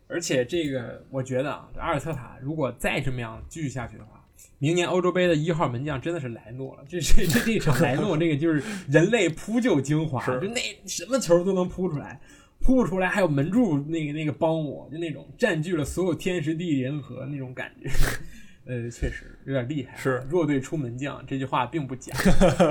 [0.08, 4.12] 而且这个我觉得啊，阿尔特塔如果再这么样继续下去的话。
[4.60, 12.20] 明年欧洲杯的一号门将真的是莱诺了，这这这这场 莱诺这个就是人类扑救精华，就那什么球都能扑出来，
[12.60, 17.90] 扑不出来还有门柱那个那个帮我，就那种占据了所有天时地利人和那种感觉，
[18.66, 19.96] 呃，确实有点厉害。
[19.96, 22.14] 是弱队出门将这句话并不假，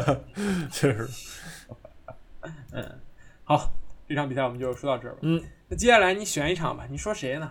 [0.70, 1.08] 确实。
[2.72, 3.00] 嗯，
[3.42, 3.72] 好，
[4.06, 5.20] 这场比赛我们就说到这儿吧。
[5.22, 7.50] 嗯，那接下来你选一场吧，你说谁呢？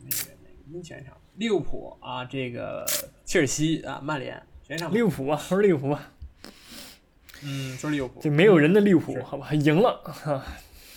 [0.00, 1.16] 那个那个，你选一场。
[1.36, 2.84] 利物浦啊，这个
[3.24, 4.92] 切尔西啊，曼联选一场。
[4.92, 6.12] 利物浦啊，说利物浦吧。
[7.44, 8.20] 嗯，说利物浦。
[8.22, 10.44] 这没有人的利物浦，好吧，赢了啊！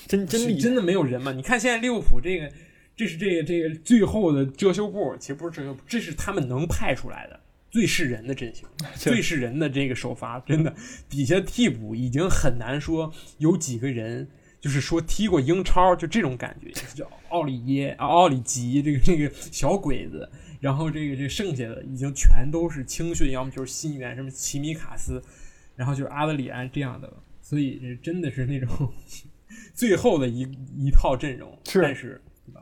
[0.08, 1.32] 真真厉，真的没有人吗？
[1.32, 2.52] 你看现在利物浦这个，
[2.96, 7.40] 这是这个这个最后的遮羞布，其实不是遮羞布，这是他们能派出来的
[7.72, 10.74] 最是人的阵型， 最是人的这个首发，真的
[11.10, 14.28] 底下替补已经很难说有几个人。
[14.62, 20.28] 就是说踢过英超，就这种感觉，叫奥里耶啊，奥里吉这个这个小鬼子，
[20.60, 25.22] 然后这个这剩下的已经全都是青训，要么就是新援，什么奇米卡斯，
[25.76, 27.14] 然后就是阿德里安这样的，
[27.44, 28.92] 所以这真的是那种
[29.76, 30.42] 最后的一
[30.76, 32.62] 一套阵容，但是对吧？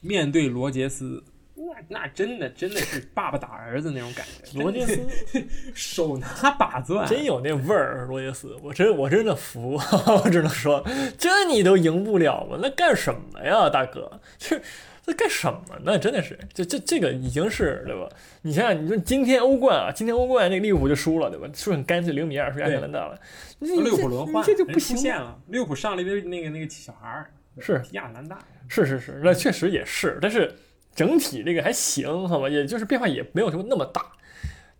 [0.00, 1.22] 面对罗杰斯。
[1.56, 5.00] 那那真的真的是 爸爸打儿子那种感觉， 罗杰斯
[5.72, 8.06] 手拿把钻，真有那味儿。
[8.06, 9.80] 罗杰斯，我真我真的服，
[10.22, 10.84] 我只能说，
[11.16, 12.58] 这你都赢不了吗？
[12.60, 14.20] 那干什么呀，大哥？
[14.36, 14.60] 这
[15.06, 15.98] 这干什么呢？
[15.98, 18.08] 真的是，这这这个已经是对吧？
[18.42, 21.48] 你想想，你说今天欧冠啊，今天欧冠那个利物浦就输了，对吧？
[21.54, 23.18] 输很干脆，零比二输亚特兰大了。
[23.60, 25.38] 利物浦轮换，这就不行了。
[25.48, 28.38] 利物浦上了一堆那个那个小孩儿，是亚特兰大，
[28.68, 30.54] 是是是，那确实也是，但是。
[30.96, 34.00] 整体这个还行，好吧，也就是变化也没有什么那么大。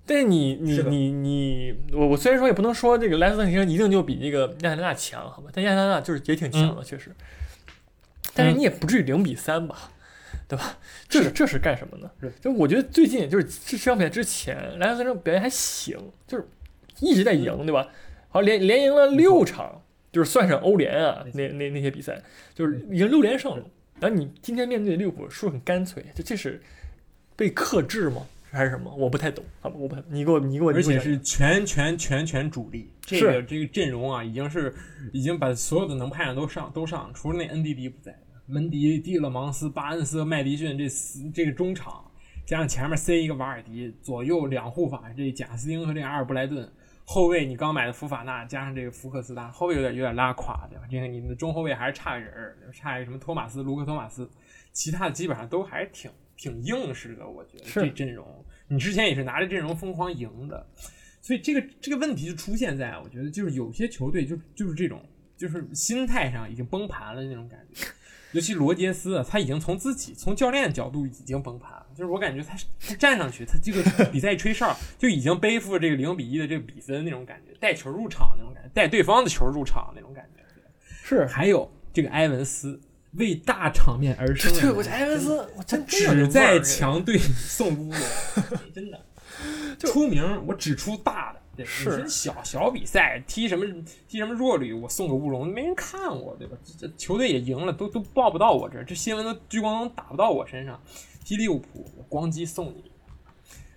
[0.07, 7.11] 但是你你你你，我我虽然说也不能说这个莱斯特城一定就比这个亚特兰大强，好吧，但亚特兰大就是也挺强的，确实。
[8.33, 9.91] 但是你也不至于零比三吧，
[10.55, 10.79] 对吧？
[11.09, 12.11] 这是这是干什么呢？
[12.41, 16.47] 就我觉得最近就是这场比赛之前，莱斯特城表现还行，就是
[17.01, 17.89] 一直在赢，对吧？
[18.29, 22.21] 好，连连赢了六场，就是算上欧联啊，那那那些比赛，
[22.55, 23.63] 就是赢六连胜。
[24.01, 26.61] 然后你今天面对利物浦输很干脆，就这是
[27.37, 28.27] 被克制吗？
[28.51, 28.93] 还是什么？
[28.97, 34.75] 我不太懂，好吧，我不太，你给我，你给我，而且是全全全全主力，这个这个阵容啊，已经是
[35.13, 42.05] 已经把所有的能派上都上都上，除了那 NBD 不在，门迪、蒂勒芒斯、巴恩斯、麦迪逊这四这个中场，
[42.47, 46.71] 加上前面塞一个瓦尔迪，左右两护法，这贾斯汀和这阿尔布莱顿，
[47.07, 50.85] 后卫你刚买的福法纳，加上这个福克斯达，后卫有点有点拉垮，对吧？
[50.91, 54.29] 这个你的中后卫还是差个人儿，差一个什么托马斯、卢克托马斯，
[54.73, 58.27] 其他的基本上都还是挺挺硬实的，我觉得这阵容，
[58.69, 60.67] 你之前也是拿着阵容疯狂赢的，
[61.23, 65.01] 所以这个这个问题就出现在，我觉得就是有些球队就就是这种，
[65.35, 67.87] 就是心态上已经崩盘了那种感觉。
[68.35, 71.87] 尤其罗杰斯，啊他已经从自己从教练角度已经崩盘了。
[71.97, 80.43] 就是我感觉他他站上去，他这个 比赛一吹哨就已经背负着这个零比一的这个比分那种感觉，带球入场那种感觉，带对方的球入场那种感觉。
[81.05, 82.81] 是，还有这个埃文斯
[83.13, 88.01] 为大场面而生的对，人，我这埃文斯，我真只在强队送乌龙，
[88.75, 89.01] 真的
[89.79, 91.41] 出名，我只出大的。
[91.57, 93.65] 对，是你说小小比赛踢什么
[94.09, 96.57] 踢什么弱旅，我送个乌龙，没人看我，对吧？
[96.65, 100.81] 这这球队也赢了，都都报不到我这儿，这新闻都聚光灯打不到我身上。
[101.25, 102.91] 踢利物浦，我咣叽送你，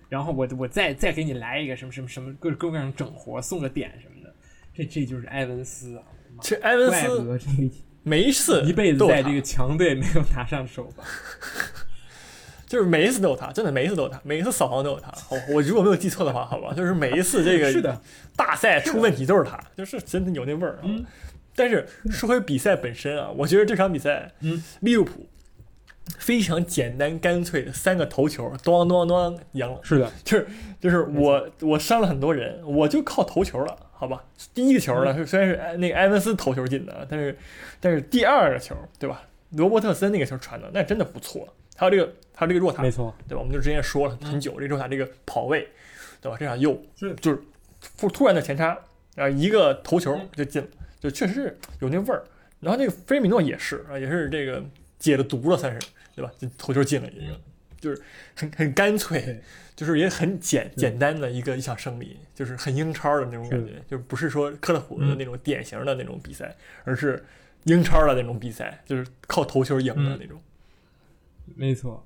[0.08, 4.34] 然后我我再再给你来一个什么什么什么各各种各样整活，送个点什么的，
[4.74, 6.04] 这这就是埃文斯啊！
[6.42, 7.70] 这埃文怪不斯得这个
[8.02, 11.04] 每一辈子在这个强队没有拿上手吧。
[12.68, 15.12] 就是每一次都有他，真的每一次都有他，每一次扫黄都有他。
[15.30, 18.00] 我我如果没有记错的话，好吧，就是每一次这个 是的，
[18.36, 20.80] 大赛出问题都是他，就是真的有那味儿啊。
[20.84, 21.04] 嗯
[21.56, 25.26] 但是说回比赛本身啊，我觉得这场比赛，嗯，利物浦
[26.16, 29.80] 非常简单干脆的三个头球，咚咚咚赢了。
[29.82, 30.46] 是的，就是
[30.78, 34.22] 就是我我伤了很多人，我就靠头球了，好吧？
[34.54, 37.36] 第一个球呢，嗯虽然是那个埃文斯头球进的，但是
[37.80, 39.22] 但是第二个球，对吧？
[39.50, 43.40] 罗伯特森那个球传的那真的不错，还有这个还有这个若塔没，错，对吧？
[43.40, 45.68] 我们就之前也说了很久，这个若塔这个跑位，
[46.20, 46.36] 对吧？
[46.38, 47.42] 这场又是就是
[47.98, 48.78] 突突然的前插，
[49.16, 50.68] 然后一个头球嗯就进了，
[51.00, 52.22] 就确实是有那味儿。
[52.60, 54.64] 然后那个菲尔米诺也是啊，也是这个
[55.00, 56.30] 解了毒了，算是对吧？
[56.38, 57.40] 就头球进了一个，
[57.80, 58.00] 就是
[58.36, 59.40] 很很干脆，
[59.74, 67.24] 就是也很简简单的一个一场胜利，就是很英超的那种感觉，就不是说克勒普的那种典型的那种比赛，而是
[67.64, 70.40] 英超的那种比赛，就是靠头球赢的那种。
[71.56, 72.04] 没错。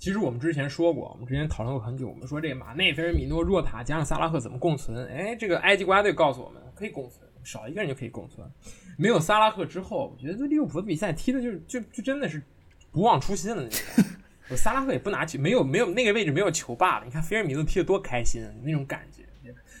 [0.00, 5.06] 其实我们之前说过，我们之前讨论过很久，我们说这个马内、菲尔米诺、若塔加上萨拉赫怎么共存？
[5.08, 8.50] 哎，这个埃及国家队告诉我们可以共存，少一个人就可以共存。
[8.96, 12.42] 没有萨拉赫之后，我觉得这利物浦的比赛踢的就就就真的是
[12.90, 14.04] 不忘初心了那种。
[14.50, 17.04] 我萨拉赫也不拿球，没有没有那个位置没有球霸了。
[17.04, 19.22] 你看菲尔米诺踢得多开心，那种感觉，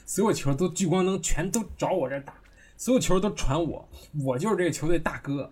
[0.04, 2.34] 所有球都聚光灯全都找我这儿打，
[2.76, 3.88] 所有球都传我，
[4.22, 5.50] 我就是这个球队大哥。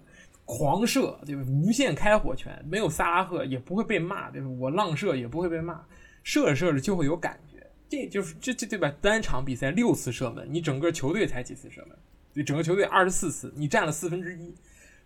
[0.48, 1.42] 狂射，对吧？
[1.46, 4.48] 无限开火权，没有萨拉赫也不会被骂，对吧？
[4.48, 5.84] 我浪射也不会被骂，
[6.22, 8.90] 射着射着就会有感觉，这就是这这对吧？
[9.02, 11.94] 单场比赛六次射门，你整个球队才几次射门？
[12.32, 14.54] 对，整个球队二十四次，你占了四分之一。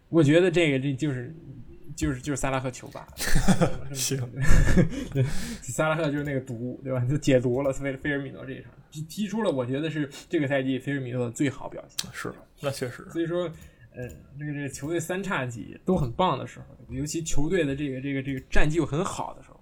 [0.09, 1.35] 我觉得这个这就是
[1.97, 3.05] 就是就是萨拉赫球霸，
[3.93, 4.21] 行，
[5.13, 5.25] 对，
[5.63, 7.05] 萨拉赫就是那个毒，对吧？
[7.05, 12.09] 就解毒了，菲菲尔米诺这一场踢踢出了，我觉得是这个赛季菲尔米诺的最好表现。
[12.13, 13.51] 是，那确实，所以说，
[13.95, 19.61] 呃，这个这个球队三叉戟都很棒的时候，尤其球队的这个这个这个战绩又很好的时候，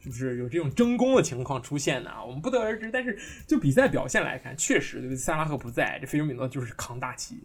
[0.00, 2.90] 就是有这种争功的情况出现的啊，我们不得而知。
[2.90, 7.38] 但是就比赛表现来看，确实，对萨拉赫不在，这菲尔米诺就是扛大旗。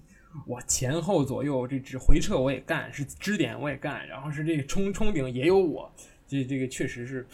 [0.48, 5.94] 我前后左右这只回撤我也干，是支点我也干，然后是这个冲冲顶也有我，
[6.26, 7.28] 这这个确实是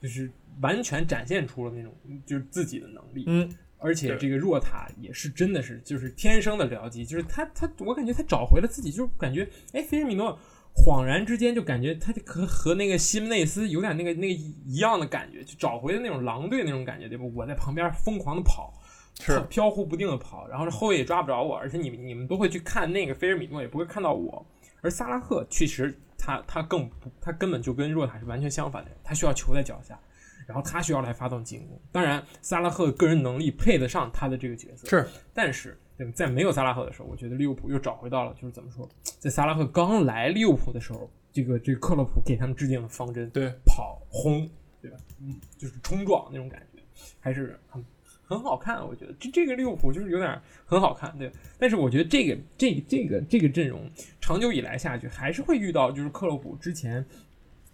[0.00, 1.92] 就是完全展现出了那种
[2.24, 3.24] 就是自己的能力。
[3.26, 3.52] 嗯，
[3.84, 10.38] 而且这个若塔也是真的是就是天生的僚机，就是他他我感觉他找回了自己，就是感觉哎菲尔米诺
[10.74, 17.24] 恍然之间就感觉他和和那个西门内斯有点那个那个一样的感觉，就找回了那种狼队那种感觉，对吧？
[17.34, 18.72] 我在旁边疯狂的跑。
[19.20, 24.44] 是飘忽不定的跑，然后后卫也抓不着我，而且你们你们都会去看那个菲尔米诺，也不会看到我。
[24.80, 29.96] 而萨拉赫确实他他更，他根本就跟若塔是完全相反的人，他需要球在脚下，
[30.46, 31.80] 然后他需要来发动进攻。
[31.90, 44.48] 当然，萨拉赫个人能力配得上他的这个角色，是，但是对吧在没有萨拉赫的时候，我觉得利物浦又找回到了就是怎么说，在萨拉赫刚来利物浦的时候，这个这个克洛普给他们制定的方针，对，跑轰，
[44.82, 44.96] 对吧？
[45.20, 46.82] 嗯，就是冲撞那种感觉，
[47.20, 47.84] 还是很
[48.26, 48.86] 很好看。
[48.86, 51.30] 我觉得这这个利物浦就是有点很好看，对。
[51.58, 53.88] 但是我觉得这个这个这个这个阵容
[54.20, 57.04] 长久以来下去，还是会遇到就是克洛普之前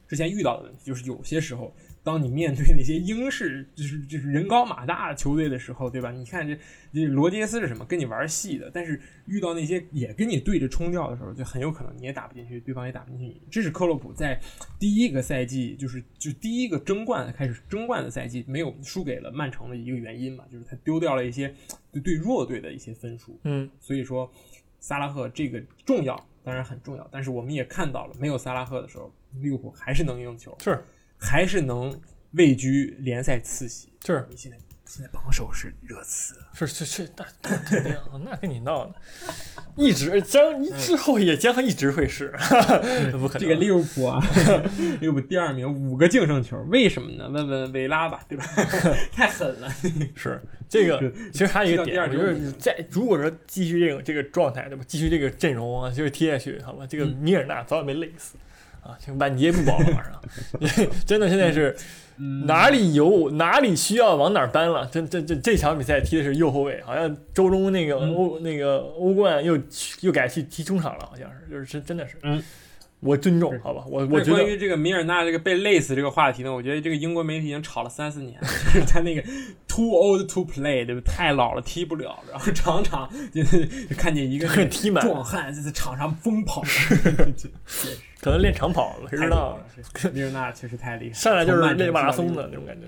[0.06, 1.74] 之前遇到的问题，就是有些时候。
[2.02, 6.10] 当你面对那些英式就是就是人高马大的球队的时候，对吧？
[6.10, 6.58] 你看这
[6.92, 7.84] 这罗杰斯是什么？
[7.84, 8.70] 跟你玩戏的。
[8.72, 13.40] 但是遇到那些也跟你对着冲掉的时候，就很有可能你也打不进去，对方也打不进去你。
[13.50, 14.40] 这是克洛普在
[14.78, 21.54] 第一个赛季，就是就第一个争冠开始争冠的赛季，没有输给了曼城的一个原因嘛，就是他丢掉了一些
[21.92, 23.38] 对对弱队的一些分数。
[23.44, 24.32] 嗯，所以说
[24.78, 27.06] 萨拉赫这个重要，当然很重要。
[27.12, 30.56] 但是我们也看到了，没有萨拉赫的时候，利物浦还是能赢球。
[30.60, 30.82] 是，
[31.20, 32.00] 还是能
[32.32, 33.88] 位居联赛次席。
[34.00, 34.56] 就是现在
[34.86, 37.94] 现在榜首是热刺，是是是，那那肯定，
[38.24, 38.94] 那跟你闹呢，
[39.76, 42.34] 一直将之后也将一直会是，
[43.12, 43.40] 不可能。
[43.40, 44.20] 这个利物浦啊，
[45.00, 47.28] 利物浦第二名，五个净胜球，为什么呢？
[47.28, 48.44] 问问维拉吧，对吧？
[49.12, 49.70] 太狠了。
[50.16, 54.82] 是这个，其实还有一个点，我觉得在如果说继续这个这个状态，对吧？
[54.88, 56.84] 继续这个阵容啊，就是踢下去，好吧？
[56.84, 58.34] 这个米尔纳早晚被累死
[58.82, 60.20] 啊，这满街不保了，马上，
[61.06, 61.76] 真的现在是。
[62.44, 64.86] 哪里有哪里需要往哪儿搬了。
[64.92, 69.58] 这这这这场比赛踢的是右后卫，好像周中那个欧那个欧冠又
[70.02, 72.18] 又改去踢中场了，好像是，就是真真的是。
[72.22, 72.42] 嗯，
[73.00, 78.38] 我尊重，好吧，我我觉得关于这个米尔纳这个被累死这个话题呢，我觉得这个英国媒体已经吵了三四年，
[78.74, 79.22] 就是他那个
[79.66, 81.00] too old to play，对吧？
[81.04, 83.42] 太老了踢不了，然后 场场就
[83.96, 86.62] 看见一个踢满壮汉在场上疯跑。
[88.20, 89.58] 可能练长跑了，谁知道？
[90.12, 92.86] 米尔纳确实太厉害，上来就是练马拉松的那种感觉。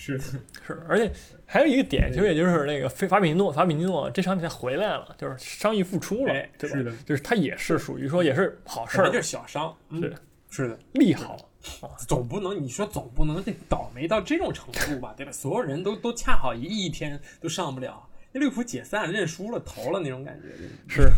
[0.00, 0.18] 是
[0.66, 1.12] 是，而且
[1.44, 6.76] 还有一个点，其实也就是那个费法比诺，法比诺这场比赛回来了，就是伤愈复出了，对吧？
[6.76, 10.14] 是的，就是他也是属于说也是好事儿，就是小伤，是
[10.48, 11.36] 是的，利好
[11.82, 15.30] 啊，总不能你说总不能这倒霉到这种程度吧，对吧？
[15.30, 20.48] 所有人都都恰好一一天都上不了，那利物浦解散认输了，投了那种感觉，
[20.88, 21.10] 是。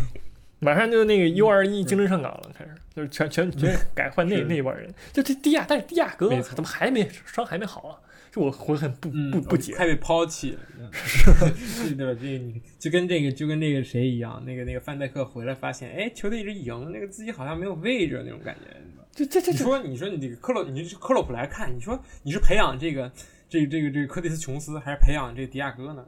[0.64, 7.99] 马上就那个 U 二一精神上岗了，开始就是全全全改换那那帮人，就这迪亚，但是迪亚哥怎么还没伤还没好啊？
[8.33, 10.61] 就我我很不不不解，快被抛弃了，
[10.91, 12.18] 是 对吧？
[12.18, 18.74] 这你就跟这个就跟那个谁一样，那个那个范戴克回来发现，哎，球队一直赢，那个自己好像没有位置那种感觉。
[19.12, 23.12] 这这这，你说你说你这个克洛，你这克洛普来看，你说你是培养这个
[23.51, 26.03] 这个这个这个科蒂斯琼斯，还是培养这个迪亚哥呢？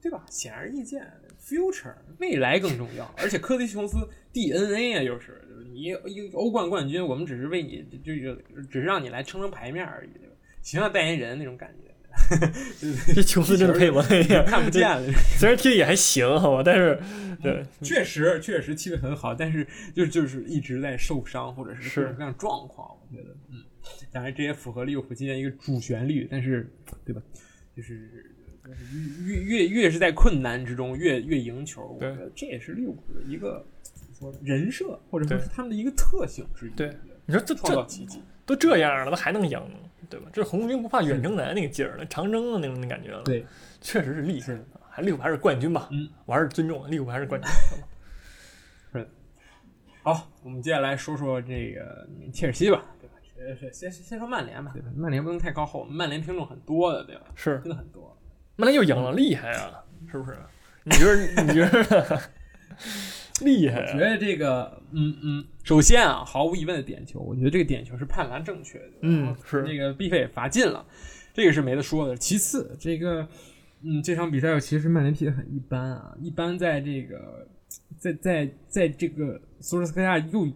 [0.00, 0.24] 对吧？
[0.30, 1.06] 显而易见。
[1.46, 3.98] future 未来更重要，而且科迪琼斯
[4.32, 5.40] DNA 啊，又是
[5.72, 5.92] 你
[6.32, 8.34] 欧冠冠军，我们只是为你就就
[8.70, 10.10] 只是让你来撑撑牌面而已？
[10.66, 11.86] 形象代言人那种感觉。
[13.14, 14.02] 这琼斯真的配吗？
[14.44, 15.12] 看不见了。
[15.38, 16.98] 虽然踢的也还行，好吧，但是
[17.40, 19.64] 对，确实确实踢的很好，但是
[19.94, 23.62] 就就是一直在受伤或者是各种各样状况，我觉得，嗯，
[24.10, 26.68] 当然这也符合利物浦今年一个主旋律，但是
[27.04, 27.22] 对吧？
[27.76, 28.32] 就是。
[29.24, 31.96] 越越越是在困难之中，越越赢球。
[32.00, 36.70] 我觉得这也是利物浦的一个怎么说人设，或者说是他们的一个特性之一。
[36.70, 36.90] 对，
[37.26, 39.56] 你说这创造奇迹都这样了，他还能赢，
[40.08, 40.28] 对吧？
[40.32, 43.22] 这是红军不怕远征难那个劲儿，那长征的那种感觉了。
[43.24, 43.44] 对，
[43.80, 44.58] 确实是厉害。
[44.88, 45.88] 还利物浦还是冠军吧？
[45.92, 47.50] 嗯，我还是尊重利物浦还是冠军。
[48.92, 49.08] 是。
[50.02, 53.14] 好，我们接下来说说这个切尔西吧，对吧？
[53.72, 54.88] 先先先说曼联吧，对吧？
[54.96, 57.26] 曼联不能太高后，曼联听众很多的，对吧？
[57.34, 58.16] 是，真的很多。
[58.56, 59.84] 曼联又赢了，厉害啊！
[60.10, 60.38] 是不是？
[60.84, 61.42] 你觉得？
[61.42, 62.20] 你觉得
[63.44, 63.80] 厉害？
[63.80, 68.90] 我觉得这个，嗯嗯，首先啊，毫无疑问的点球，我觉得这个点球是判罚正确的。
[69.02, 70.84] 嗯，是那个毕费罚进了，
[71.34, 72.16] 这个是没得说的。
[72.16, 73.28] 其次，这个，
[73.82, 77.46] 嗯，这场比赛其实曼联踢的很一般啊，一般在这个，
[77.98, 80.48] 在在在这个索尔斯克亚又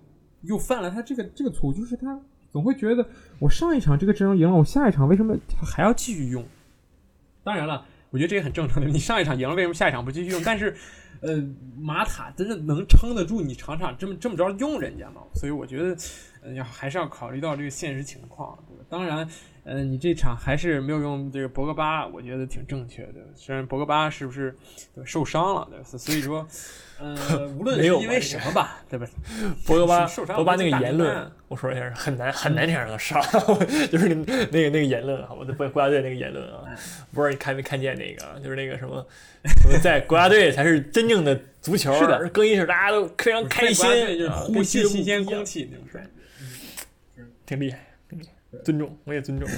[0.42, 2.18] 又犯了他这个这个错误，就是他
[2.50, 3.06] 总会觉得
[3.38, 6.44] 我上一场这个阵容赢了，我下一场为什么还要继续用？
[7.42, 8.88] 当然了，我觉得这也很正常的。
[8.88, 10.42] 你上一场赢了，为什么下一场不继续用？
[10.44, 10.74] 但是，
[11.20, 11.42] 呃，
[11.78, 15.20] 马塔真的能撑得住你场场这么这么着用人家吗？
[15.34, 15.96] 所以我觉得，
[16.42, 18.58] 呃，要还是要考虑到这个现实情况。
[18.88, 19.28] 当然，
[19.64, 23.14] 呃，你这场还是没有用这个博格巴，我觉得挺正确的。
[23.34, 24.54] 虽然博格巴是不是
[25.04, 25.68] 受伤了？
[25.70, 26.46] 对，所以说。
[27.02, 29.06] 呃， 无论是因为什么吧，对吧？
[29.66, 33.18] 博格巴，博格巴那个言论，我说一下，很难很难让他上，
[33.90, 34.14] 就是那
[34.52, 36.60] 那个那个言论，好吧，国国家队那个言论啊，
[37.10, 39.06] 不知道你看没看见那个，就是那个什么，
[39.62, 43.86] 什么在国家队才是真正的足球，是的，更衣室大家都非常开心，
[44.30, 46.04] 呼吸新鲜空气那种感
[47.16, 47.78] 觉，挺厉害，
[48.64, 49.48] 尊重，我也尊重。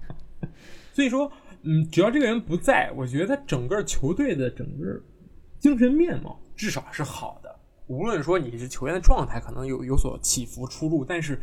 [0.92, 1.30] 所以说，
[1.62, 5.00] 嗯，只要这个人不在，我觉得他整个球队的整个。
[5.60, 11.38] 精神面貌至少是好的，无论说你是球员的状态可能有有所起伏出入，但是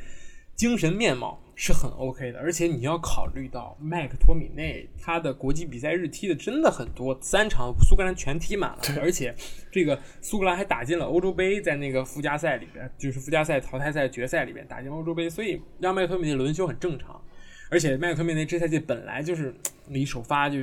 [0.55, 2.39] 精神面貌是很 OK 的。
[2.39, 9.35] 而且你要考虑到麦克托米内他的国际比赛日踢的真的很多，三场苏格兰全踢满了，而且
[9.69, 17.21] 这个苏格兰还打进了欧洲杯，在那个附加赛里边，就是附加赛淘汰赛决赛里边打进欧洲杯，所以让麦克托米内轮休很正常。
[17.69, 19.53] 而且麦克托米内这赛季本来就是
[19.89, 20.57] 离首发就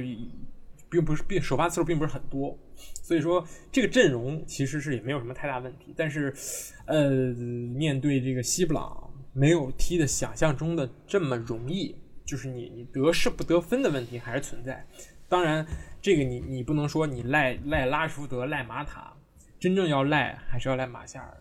[0.89, 2.57] 并不是并首发次数并不是很多。
[3.03, 5.93] 所以说，这个阵容其实是也没有什么太大问题。
[5.97, 6.33] 但是，
[6.87, 7.11] 呃，
[7.75, 11.95] 面对这个西布朗，没有踢的想象中的这么容易。
[12.25, 14.87] 就是你你得势不得分的问题还是存在。
[15.29, 15.67] 当然，
[16.01, 19.13] 这个你你不能说你赖赖拉什福德赖马塔，
[19.61, 21.37] 真正要赖还是要赖马夏尔。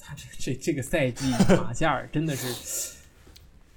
[0.00, 1.30] 他这这这个赛季
[1.62, 2.94] 马夏尔真的是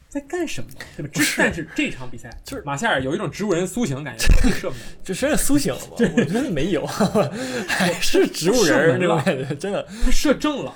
[0.07, 1.22] 在干什么，对吧？
[1.22, 5.91] 是但是这场比赛就是马夏尔有一种植物人苏醒的感觉，射门，这真的苏醒了吗？
[5.99, 6.84] 我觉得没有，
[7.70, 10.74] 还是植物人儿那种感觉，真的他射正了。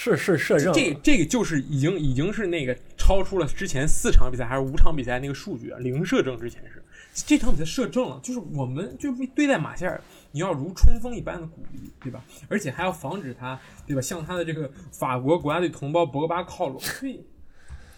[0.00, 0.72] 是是射正了。
[0.72, 6.80] 这这个就是已经已经是那个超出了之前四场比赛还是五场比赛那个数据，零射正之前是
[7.26, 12.22] 这场比赛射正了，就是我们就对待马夏尔，你要如春风一般的鼓励，对吧？
[12.48, 14.00] 而且还要防止他，对吧？
[14.00, 17.26] 向他的这个法国国家队同胞博格巴靠拢，所以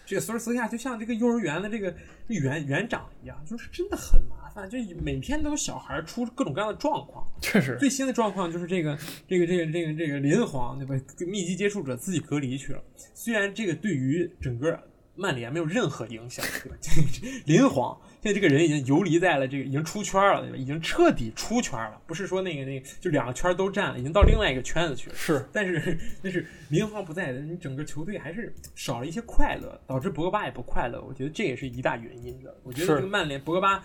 [0.03, 1.93] 这个索尔斯克亚就像这个幼儿园的这个
[2.29, 7.25] 园园长一样，就是真的很麻烦，就每天都有小孩出各种各样的状况。
[7.41, 8.97] 确实最新的状况就是这个
[9.27, 10.95] 这个这个这个这个林皇对吧？
[11.27, 12.83] 密集接触者自己隔离去了。
[13.13, 14.79] 虽然这个对于整个
[15.15, 16.77] 曼联没有任何影响，对吧？
[16.81, 20.55] 这个林皇现在这个人已经游离在了这个已经出圈了，对吧？
[20.55, 25.15] 已经彻底出圈了，不是说那个那个就两个圈都占了，已经到另外一个圈子去了。
[25.15, 31.01] 是但是但是林皇不在，你整个球队还是少了一些快乐，导致博格巴也不快乐。
[31.01, 32.55] 我觉得这也是一大原因的。
[32.63, 33.83] 我觉得这个曼联博格巴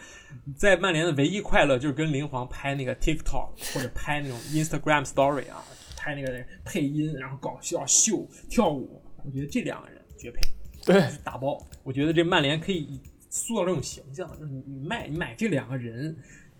[0.54, 5.64] 在曼联的唯一快乐就是跟林皇拍那个 TikTok 或者拍那种 Instagram Story 啊，
[5.96, 9.02] 拍那个配音，然后搞笑秀跳舞。
[9.24, 10.40] 我觉得这两个人绝配，
[10.84, 11.58] 对，打包。
[11.82, 16.16] 我觉得这曼联可以塑造这种形象，就是你你卖你买这两个人。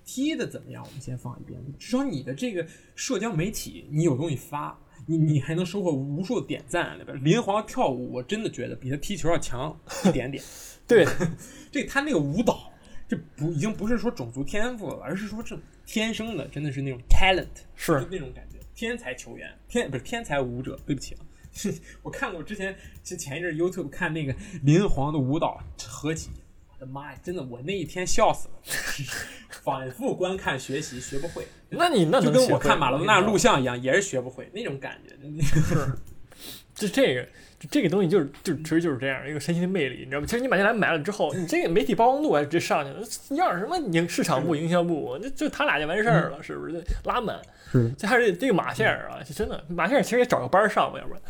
[0.08, 0.84] 踢的怎么样？
[0.86, 2.64] 我们先放一边，至少你的这个
[2.94, 7.24] 社交媒体，你有东西发，你你还能收获无数点赞，里边？
[7.24, 10.40] 林皇跳舞，我真的觉得比他踢球要强一点点。
[10.86, 11.04] 对，
[11.72, 12.70] 这他那个舞蹈，
[13.08, 21.26] 这不已经不是说种族天赋了，而是说这天生的，真的是那种 talent，是就那种感觉，天才球员，天不是天才舞者，对不起啊。
[22.04, 26.30] 我看过之前，前前一阵 YouTube 看那个林皇的舞蹈合集，
[26.78, 28.54] 我的妈呀，真的我那一天笑死了，
[29.62, 35.16] 反复观看学习学不会，那你那就跟我看马拉多纳我跟你录像一样，也是学不会那种感觉。
[36.74, 37.22] 就这个，
[37.58, 40.26] 就这个东西就是就其实就是这样一个神奇的魅力，你知道吗？
[40.26, 43.02] 其实你把这来买了之后，你这个媒体曝光度还直接上去了，
[43.34, 46.84] 要什么营市场部、营销部，就就他俩就完事儿了，是不是？
[47.04, 47.40] 拉满。
[47.72, 51.22] 是这还是这个马歇尔啊，就真的马歇尔其实也找个班儿上吧，要不然。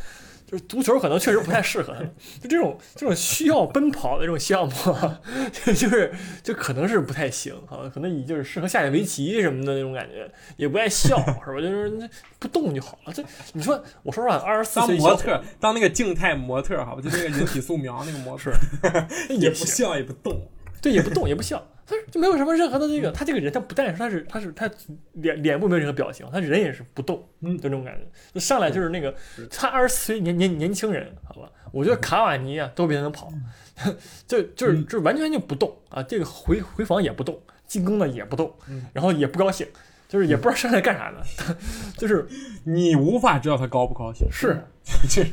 [0.46, 2.04] 就是足球可能确实不太适合他，
[2.40, 5.20] 就这种这种需要奔跑的这种项目啊，
[5.66, 11.60] 就是就可能是不太行啊，可能你就是适合下下围棋什么的那种感觉，也不爱笑是吧？
[11.60, 13.12] 就是那不动就好了。
[13.12, 13.24] 这
[13.54, 18.52] 你说，我说实话，二十四当岁模特，当那个静态模特，好吧，就那个人体素描那个模特，
[19.36, 20.48] 也不笑也不动。
[20.80, 24.68] 对，也不动也不笑，他就没有什么任何的这个，他这个人他不但是他是他是他
[25.12, 27.56] 脸脸部没有任何表情，他人也是不动，嗯。
[27.56, 29.14] 就这种感觉，就上来就是那个
[29.50, 33.32] 他二十四岁年年年轻人，好吧，我觉得卡瓦尼啊都比他能跑，
[34.26, 34.84] 就就是嗯。
[34.84, 39.66] 就是完全就不动啊，这个回回防也不动，进攻呢也不动嗯，然后也不高兴，
[40.08, 41.56] 就是也不知道上来干啥的，
[41.96, 42.26] 就是
[42.64, 44.62] 你无法知道他高不高兴，是
[45.08, 45.30] 就是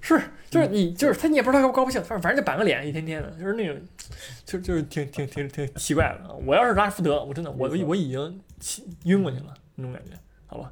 [0.00, 3.76] 是，就是你，就是他，你也不知道高不高不兴，反正反正就板个脸，一天天的，就是那种，
[4.44, 6.34] 就就是挺挺挺挺奇怪的。
[6.46, 10.10] 我要是拉什福德，我真的我我已经气晕过去了那种感觉，
[10.46, 10.70] 好吧？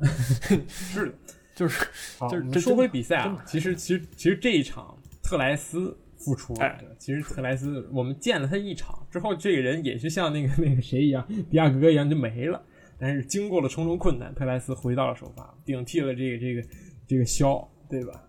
[0.69, 1.13] 是的。
[1.55, 1.87] 就是，
[2.19, 12.61] 就是说回比赛，啊其实其实其实这一场特莱斯复出了，哎其实特莱斯我们见了他一场之后，这个人也是像那个那个谁一样，迪亚哥一样就没了。
[12.99, 16.69] 但是经过了重重困难，特莱斯回到了首发，顶替了这个这个
[17.07, 18.23] 这个肖，对吧？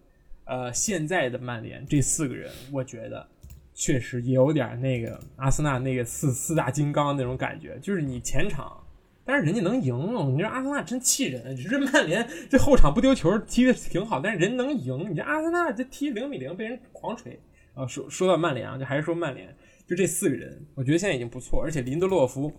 [0.45, 3.25] 呃，现在的曼联这四个人，我觉得
[3.73, 8.79] 确实也有点那个阿森纳那个四四大金刚那种感觉，就是你前场。
[9.25, 9.95] 但是人家能赢，
[10.35, 11.55] 你说阿森纳真气人。
[11.55, 15.09] 你说曼联这后场不丢球踢的挺好，但是人能赢。
[15.09, 17.39] 你这阿森纳这踢零比零被人狂锤
[17.73, 17.87] 啊！
[17.87, 19.47] 说说到曼联啊，就还是说曼联，
[19.87, 21.63] 就这四个人，我觉得现在已经不错。
[21.63, 22.51] 而且林德洛夫，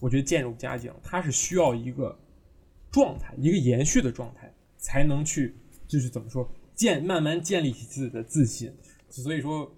[0.00, 2.18] 我觉得渐入佳境，他是需要一个
[2.90, 5.54] 状态，一个延续的状态，才能去
[5.88, 8.72] 就是怎么说建慢慢建立起自己的自信。
[9.08, 9.74] 所以说，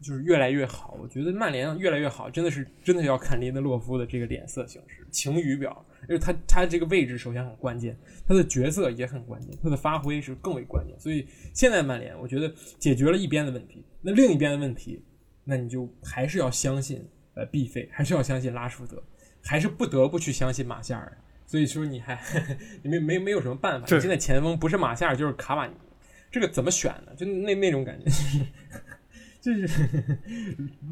[0.00, 0.98] 就是越来越好。
[1.00, 7.96] 我觉得曼联越来越好，真的是真的要看林德洛夫的这个脸色行事、晴雨表，因为他他这个位置首先很关键，
[8.26, 10.98] 他的角色也很关键，他的发挥是更为关键。
[10.98, 15.02] 所以现在曼联，我觉得解决了一边的问题，那另一边的问题，
[15.44, 17.02] 那你就还是要相信
[17.34, 19.02] 呃毕费，还是要相信拉什福德，
[19.44, 21.18] 还是不得不去相信马夏尔。
[21.46, 22.18] 所以说你还
[22.82, 25.74] 你没没没有什么办法，你现在前锋不是马夏尔就是卡瓦尼，
[26.30, 27.14] 这个怎么选呢？
[27.14, 28.10] 就那那种感觉，
[29.42, 29.68] 就是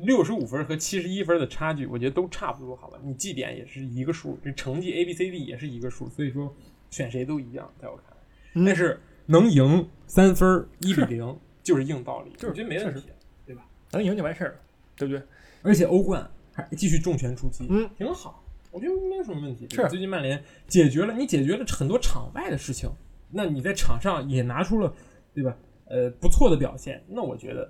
[0.02, 2.98] 六十五分和七十一分的差距，我觉得都差不多，好吧？
[3.02, 6.54] 你绩点也是一个数，这成绩 A B C D 也是一个数，所以说
[6.90, 8.16] 选谁都一样，在我看来。
[8.54, 13.04] 嗯但是能赢三分一比零 就是硬道理，就是我觉得没问题，
[13.46, 13.64] 对吧？
[13.92, 14.56] 能赢就完事儿了，
[14.96, 15.22] 对不对？
[15.62, 18.39] 而且欧冠还继续重拳出击，嗯，挺好，
[18.70, 19.66] 我觉得没有什么问题。
[19.70, 22.88] 是最近曼联解决了，你解决了很多场外的事情，
[23.30, 24.94] 那你在场上也拿出了，
[25.34, 25.56] 对吧？
[25.86, 27.68] 呃，不错的表现，那我觉得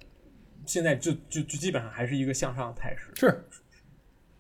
[0.66, 3.44] 现在就就就基本上还是一个向上的态势，是，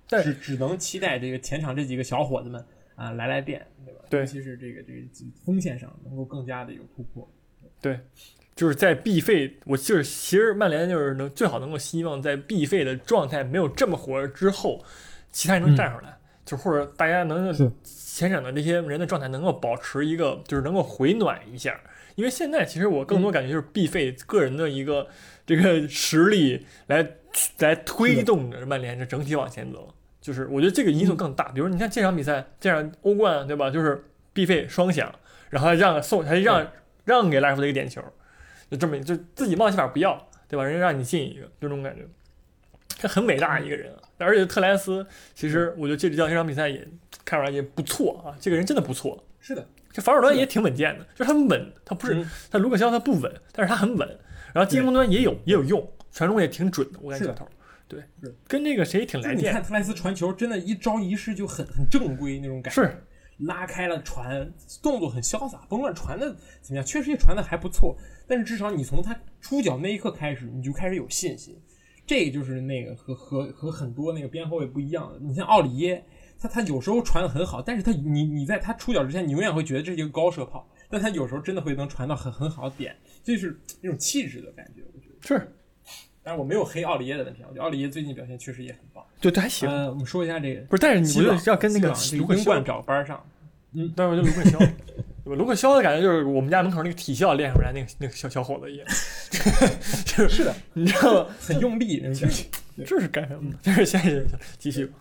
[0.08, 2.62] 但是只能期待这个前场这几个小伙子们
[2.94, 4.00] 啊来来电，对吧？
[4.10, 5.00] 对尤其是这个这个
[5.44, 7.26] 锋线上能够更加的有突破。
[7.80, 7.98] 对
[8.54, 14.84] 就是在必费，我就是其实曼联就是能最好能够希望在必费的状态没有这么火热之后，
[15.32, 16.18] 其他人能站上来，
[16.50, 21.78] 就或者大家能是前场的这些人的状态能够保持一个就是能够回暖一下，
[22.16, 25.06] 因为现在其实我更多感觉就是必费个人的一个
[25.46, 27.06] 这个实力来
[27.58, 31.50] 来推动着曼联这整体往前走，就是我觉得这个因素更大。
[31.50, 33.70] 比如你看这场比赛，这场欧冠对吧？
[33.70, 35.14] 就是必费双响，
[35.50, 36.66] 然后让送还让
[37.04, 38.02] 让给拉什福德一个点球。
[38.68, 40.64] 就这么就自己冒险法不要，对吧？
[40.64, 42.02] 人家让你进一个，就这种感觉，
[43.00, 43.99] 他很伟大一个人啊。
[44.24, 46.86] 而且特莱斯，其实我觉得这这场比赛也
[47.24, 49.24] 看出来也不错啊，这个人真的不错。
[49.40, 54.18] 是的，这防守端也挺稳健的，就是他稳，他不是嗯他卢克肖他不稳，但是他很稳。
[54.52, 57.48] 然后进攻端也有也有用，传中也挺准的，我感觉这头。
[57.88, 58.02] 对，
[58.46, 62.82] 跟那个谁挺来电你看，特莱斯传球，真的，一招一式就很很正规那种感觉。
[62.82, 63.04] 是
[63.38, 64.52] 拉开了传，
[64.82, 67.96] 动作很潇洒，甭管传的怎么样，确实也传的还不错。
[68.28, 71.60] 但是至少你从他出脚那一刻开始，你就开始有信心。
[72.10, 75.18] 这个就是那个和和和很多那个边后卫不一样的。
[75.20, 76.04] 你像奥里耶，
[76.40, 84.82] 他他有时候传的很好，但是他你你在他出脚之前，你永远会觉得这是一个高射炮，但他有时候真的会能传到很很好的点，这是那种气质的感觉。
[84.92, 85.52] 我觉得，是，
[86.24, 89.04] 但是我没有黑奥里耶的问题，我觉得奥里耶最近表现确实也很棒。
[89.20, 89.68] 对，这还行。
[89.68, 93.24] 呃，我们说一下这个不是，但是你西朗我觉得要跟那个西卢冠找班上，
[93.72, 94.58] 嗯但是我觉得卢克肖，
[95.24, 95.36] 对吧？
[95.36, 98.86] 卢克肖的感觉就是我们家门口那个体校练出来那个那个小小伙子一样，
[100.04, 101.34] 就是是的，你知道吗？
[101.40, 102.44] 很用力，那种感觉。
[102.86, 103.52] 这是干什么？
[103.62, 104.98] 这是现在继续吧。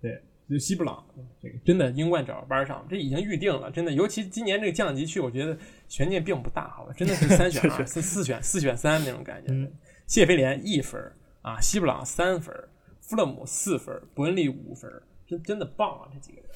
[0.00, 1.04] 对，就西布朗
[1.40, 3.92] 这个真的英冠找班上，这已经预定了，真的。
[3.92, 5.56] 尤其今年这个降级区，我觉得
[5.88, 6.92] 悬念并不大，好吧？
[6.96, 9.52] 真的是三选二、四四选四选三那种感觉。
[9.52, 9.70] 嗯
[10.06, 11.00] 谢菲联一分
[11.40, 12.54] 啊，西布朗三分，
[13.00, 14.90] 富勒姆四分，伯恩利五分，
[15.26, 16.08] 真真的棒啊！
[16.12, 16.48] 这几个人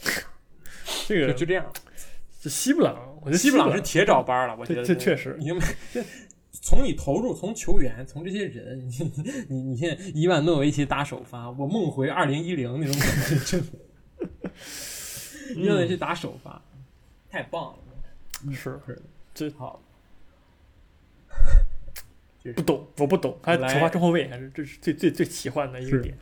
[1.08, 1.64] 这个就就这样。
[2.46, 5.58] 这西布朗，我觉得西布朗朗是铁找班了，我觉得这这确实已经
[5.92, 6.00] 这
[6.62, 9.12] 从你投入，从球员，从这些人，你
[9.48, 13.72] 你你现在伊万诺维奇打首发，我梦回二零一零那种感觉，真的。
[15.56, 16.62] 伊万诺维奇打首发，
[17.28, 19.02] 太棒了，是是
[19.34, 19.82] 这好。
[22.54, 26.16] 不懂，我不懂，还来首发中后卫还是这是最最最奇幻的一个点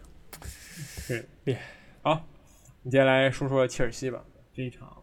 [0.81, 1.61] 是厉害。
[2.01, 2.27] 好。
[2.87, 4.23] 你接下来说说切尔西吧，
[4.53, 5.03] 这一场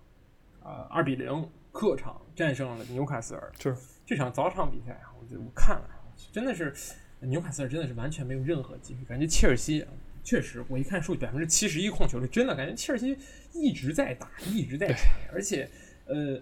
[0.72, 3.52] 啊二比零客场战胜了纽卡斯尔。
[3.60, 5.90] 是这场早场比赛啊，我觉得我看了，
[6.32, 6.74] 真的是
[7.20, 9.86] 纽卡斯尔真的是完全没有任何机会，感觉切尔西。
[10.24, 13.18] 确实，我一看数据，百分之七十一控球率，真的感觉切尔西
[13.54, 15.00] 一直在打，一直在传，
[15.34, 15.68] 而且，
[16.06, 16.40] 呃，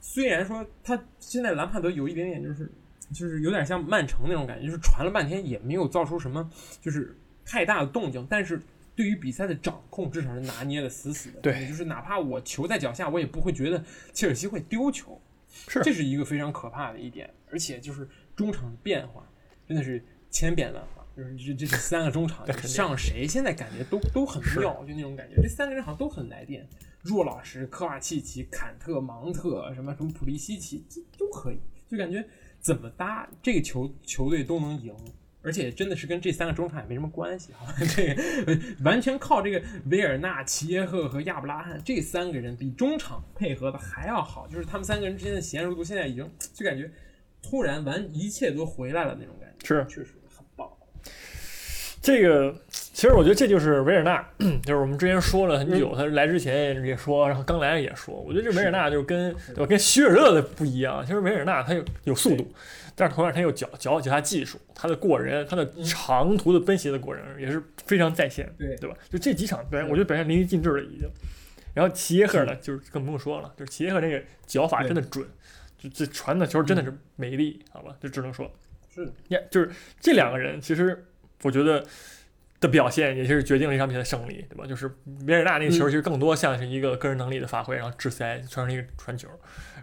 [0.00, 2.68] 虽然说他现在兰帕德有一点点就是
[3.12, 6.50] 就是有点像曼城那种感觉，就是传了半天也没有造出什么
[6.80, 8.60] 就是太大的动静，但是
[8.94, 11.40] 对于比赛的掌控至少是拿捏的死死的。
[11.40, 15.20] 对就是哪怕我球在脚下，我也不会觉得切尔西会丢球。
[15.68, 19.22] 是这是一个非常可怕的一点，而且就是中场的变化
[19.68, 26.66] 真的是千变万化，就是这这这三个中场 上谁现在感觉都都很妙，就那种感觉，这三个人好像都很来电，
[27.02, 32.26] 若老师、科瓦契奇、坎特、芒特什么什么普利西奇，这都可以，就感觉
[32.58, 34.94] 怎么搭这个球球队都能赢。
[35.42, 37.66] 而且真的是跟这三个中场也没什么关系哈，
[37.96, 46.90] 这个呃完全靠这个维尔纳、齐耶赫和亚布拉罕这三个人比中场配合的还要好，就是他们三个人之间的娴熟度现在已经就感觉
[47.42, 50.68] 突然完一切都回来了那种感觉，是确实很棒。
[52.00, 54.24] 这个，其实我觉得这就是维尔纳，
[54.64, 61.04] 就是我们之前说了很久，他来之前也说，然后刚来也说，我觉得这维尔纳就是跟对吧，跟希尔勒的不一样。
[61.06, 62.52] 其实维尔纳他有有速度，
[62.94, 68.96] 但是同样他又脚脚脚下技术，他的过人，他的长途的奔袭的过人也是非常在线，对对吧？
[69.08, 71.08] 就这几场表现，我觉得表现淋漓尽致了已经。
[71.74, 75.26] 然后齐耶赫呢，就是更不用说了，就是齐耶赫那个脚法真的准，
[75.78, 77.96] 就这传的球真的是美丽，好吧？
[78.00, 78.50] 就只能说。
[78.94, 81.06] 是的，呀就是这两个人，其实
[81.42, 81.82] 我觉得
[82.60, 84.66] 的表现也是决定了这场比赛的胜利，对吧？
[84.66, 84.86] 就是
[85.26, 89.26] 维尔纳那个球，其实更多像是一个个人能力的发挥，然后直塞传成一个传球，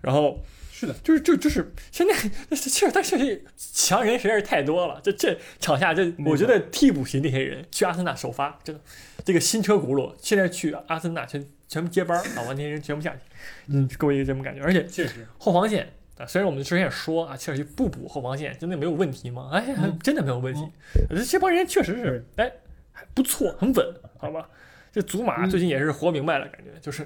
[0.03, 0.39] 然后
[0.79, 2.15] 是的，就是就就是现在
[2.55, 8.81] 切尔但确实强人实在是太多了，这这场下这我觉得替补席那些人去阿森纳首发，真的
[9.25, 13.19] 这个新车轱辘现在去阿森纳全全部接班儿啊，完全人全部下去，
[13.67, 19.49] 嗯，给我一个这么感觉，而且确实后防线啊，虽然我们之前也说啊，切尔西不补后防线真的没有问题吗？
[19.51, 20.61] 哎，嗯真的没有问题。
[21.09, 22.49] 这这帮人确实是哎
[22.93, 23.85] 还不错，很稳，
[24.17, 24.47] 好吧？
[24.93, 27.05] 这祖马嗯最近也是活明白了，感觉就是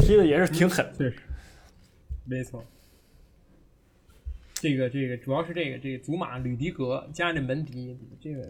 [0.00, 0.90] 踢的也是挺狠。
[0.96, 1.16] 确实，
[2.24, 2.64] 没错。
[4.60, 8.42] 这个这个主要是这个这个祖马吕迪格加上这门迪，这个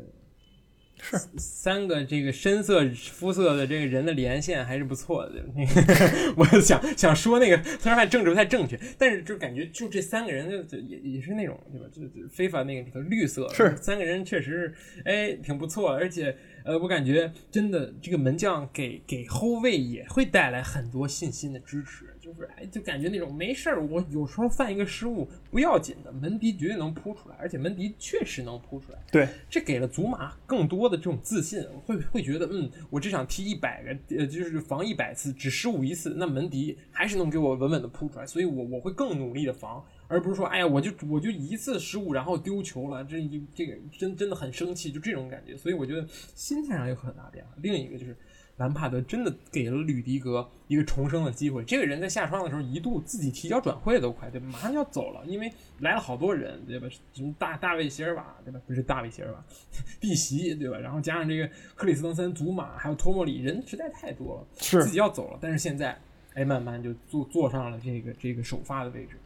[1.02, 5.42] 是三个这个深色肤色的这个人的连线还是不错的。
[5.54, 11.86] 那 个我想想说那个，虽然还政治不太正确，但是就感觉就这三个人就也也是那种对吧？
[11.90, 22.06] 就就非法那个里头绿色是三个人确实哎挺不错，而且呃我感觉真的这个门将给给后卫也会带来很多信心的支持。
[22.20, 28.98] 就是哎，就感觉那种没事儿，我有时候犯一个失误不要紧的，门迪绝对能扑出来，而且门迪确实能扑出来。
[29.10, 43.16] 对，这给了祖马更多的这种自信，会会觉得，嗯，我这场踢一百个，呃，就是防一百次，只失误一次，那门迪还是能给我稳稳的扑出来，所以我我会更努力的防，而不是说，哎呀，我就我就一次失误然后丢球了，这
[43.54, 45.56] 这个真真的很生气，就这种感觉。
[45.56, 47.52] 所以我觉得心态上有很大变化。
[47.62, 48.14] 另一个就是。
[48.56, 51.64] 兰帕德真的给了吕迪格一个重生的机会。
[51.64, 54.46] 这个人在下窗的时候一度自己提交转会都快，对吧？
[54.52, 56.86] 马上就要走了，因为来了好多人，对吧？
[57.14, 58.60] 什么大大卫席尔瓦，对吧？
[58.66, 59.42] 不是大卫席尔瓦，
[59.98, 60.76] 碧席，对吧？
[60.76, 65.38] 然后加上这个克里斯滕森、祖马，还有托莫里，人实在太多了，是自己要走了。
[65.40, 65.98] 但是现在，
[66.34, 69.16] 哎，慢慢就坐坐上了这个这个首发的位置，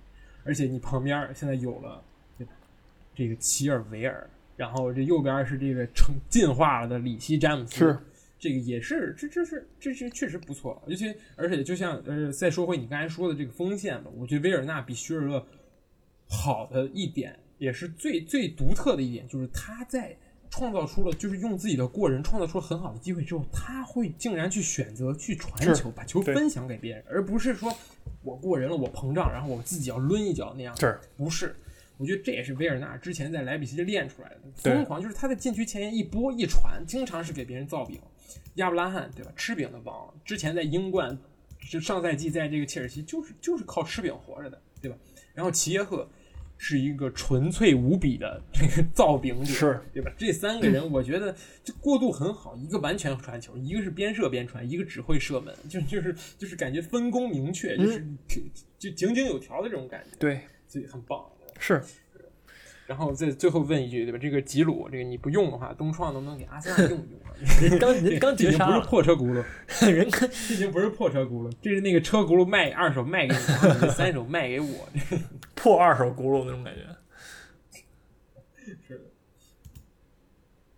[0.45, 2.03] 而且你旁边现在有了，
[2.39, 2.53] 对吧？
[3.15, 7.75] 这个齐尔维尔，然后这右边是这个成进化了的里希詹姆斯。
[7.75, 7.99] 是。
[8.37, 15.47] 这个也是，这这是这是确实不错，尤其而且就像呃，再说回你刚才说的这个锋线吧，我觉得维尔纳比徐尔勒
[16.29, 20.15] 好的一点，也是最最独特的一点，就是他在
[20.57, 27.77] 创造出了，就是用自己的过人创造出了很好的机会之后，他会竟然去选择去传球，把球分享给别人，而不是说
[28.23, 31.57] 我过人了，我膨胀，然后我自己要抡一脚那样，是不是。
[31.97, 38.01] 我觉得这也是维尔纳之前在莱比锡练出来的疯狂，就是他在禁区前沿一波一传，经常是给别人造饼。
[38.55, 39.33] 亚布拉罕对吧？
[39.37, 41.17] 吃饼的王，之前在英冠，
[41.69, 44.97] 就上赛季在这个切尔西就是就是靠吃饼活着的，对吧？
[45.35, 46.09] 然后齐耶赫
[46.57, 50.11] 是一个纯粹无比的这个造饼者，是，对吧？
[50.17, 58.07] 这三个人我觉得就过渡很好，一个完全传球，一个是边射边传，一个只会射门，就就是就是感觉分工明确，就是
[58.79, 61.25] 就井井有条的这种感觉，对，所以很棒，
[61.59, 61.83] 是。
[62.87, 64.19] 然后再最后问一句，对吧？
[64.19, 67.21] 这个吉鲁，这个你不用的话，东创能不能给阿森纳用一用？
[67.71, 69.45] 人刚人刚绝杀，不是破车轱辘，
[69.91, 74.89] 人刚这已经不是破车轱辘，这是那个车轱辘卖二手卖给你，三手卖给我，
[75.57, 76.83] 破二手轱辘那种感觉。
[78.87, 79.05] 是的，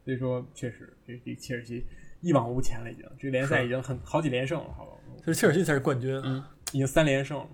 [0.05, 1.85] 所以说确实，这这切尔西
[2.21, 4.93] 一往无前了，已经这个联赛已经很好几连胜了，好吧？
[5.25, 6.43] 这切尔西才是冠军，嗯，
[6.73, 7.49] 已经三连胜了。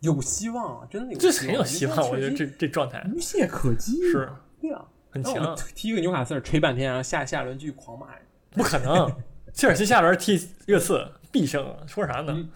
[0.00, 1.96] 有希望啊，真的有，这很有希望。
[2.08, 4.30] 我觉得这这状态无懈可击，是，
[4.60, 5.56] 对啊，很强。
[5.74, 8.08] 踢一个纽卡斯尔吹半天，然后下下轮继续狂骂，
[8.52, 9.10] 不可能。
[9.52, 12.48] 切尔西下轮踢热刺必胜，说啥呢？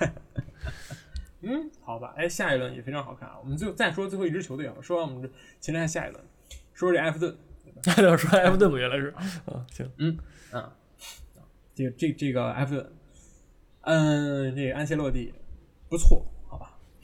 [1.42, 2.14] 嗯，好吧。
[2.16, 3.36] 哎，下一轮也非常好看啊。
[3.42, 5.28] 我们最后再说最后一支球队啊，说完我们这
[5.60, 6.24] 前面下一轮，
[6.74, 7.36] 说这埃弗顿。
[7.98, 9.12] 要说埃弗顿，原来是
[9.46, 10.16] 啊，行，嗯
[10.50, 10.72] 啊，
[11.74, 12.92] 这个这这个埃弗顿，
[13.82, 15.34] 嗯，这个安切洛蒂
[15.88, 16.24] 不错。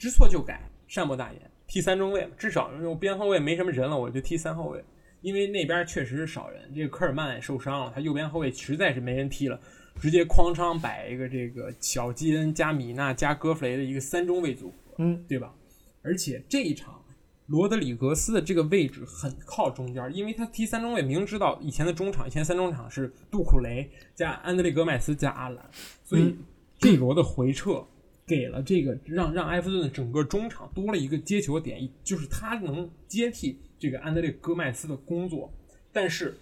[0.03, 1.41] 知错就改，善莫大焉。
[1.65, 4.83] 踢三中卫，至少用边后卫没什么人了，我就踢三后卫，
[5.21, 6.69] 因为那边确实是少人。
[6.75, 9.57] 这个科尔曼也受伤了，他右边后卫实在是没人踢了，
[10.01, 15.55] 直接哐当摆一个这个小基恩加米纳加戈弗雷的一个三中卫组合，嗯，对吧？
[16.01, 17.01] 而且这一场
[17.45, 25.65] 罗德里格斯的这个位置很靠中间，因为他踢三中卫，明知道以前的中场，以前三中场是杜库雷加安德烈戈麦斯加阿兰，
[26.03, 26.35] 所以
[26.77, 27.87] 这罗的回撤。
[28.25, 35.51] 给了这个让让埃弗顿的整个中场多了一个接球点，就是他能接替这个安德烈戈麦斯的工作，
[35.91, 36.37] 但是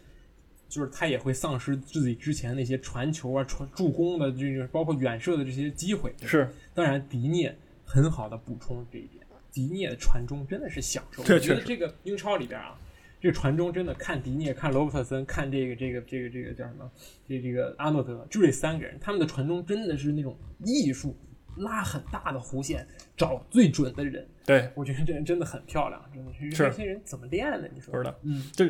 [0.69, 6.13] 就是他也会丧失自己之前那些传球啊、传助攻的这个包括远射的这些机会。
[6.21, 11.23] 是，当然迪涅很好的补充这一点，迪涅的传中真的是享受。
[11.33, 12.79] 我觉得这个英超里边啊，
[13.19, 16.89] 这个传中真的看迪涅、看罗伯特森、看这个这个这个这个叫什么？
[17.27, 21.17] 这这个阿诺德，就这三个人，他们的传中真的是那种艺术。
[21.57, 22.87] 拉很大的弧线，
[23.17, 24.27] 找最准的人。
[24.45, 26.49] 对，我觉得这人真的很漂亮，真的是。
[26.49, 27.69] 这些人怎么练的？
[27.73, 28.13] 你说不知道。
[28.23, 28.69] 嗯，这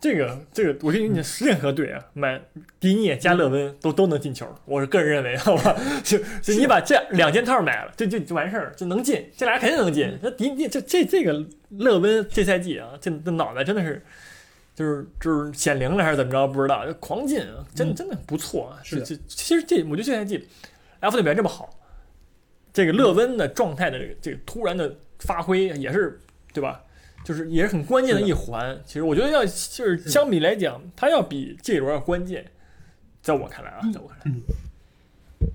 [0.00, 2.40] 这个这个，我跟你讲，任何队啊，买
[2.80, 4.46] 迪涅加勒温都都能进球。
[4.64, 5.76] 我是个人认为，好吧？
[6.02, 9.30] 就就你把这两件套买了，就就就完事儿，就能进。
[9.36, 10.16] 这俩肯定能进。
[10.22, 14.04] 那迪涅这这这个勒温这赛季啊，这这脑袋真的是，
[14.74, 16.48] 就是就是显灵了还是怎么着？
[16.48, 17.44] 不知道，就狂进，
[17.74, 18.80] 真真的不错啊。
[18.82, 20.48] 是这其实这我觉得这赛季
[21.00, 21.78] ，F 队表现这么好。
[22.72, 26.20] 这个勒温的状态的这个这个突然的发挥也是
[26.52, 26.82] 对吧？
[27.24, 28.76] 就是也是很关键的一环。
[28.84, 32.44] 其实我觉得要就是相比来讲，他要比这轮要关键。
[33.20, 35.48] 在我看来啊，在我看来，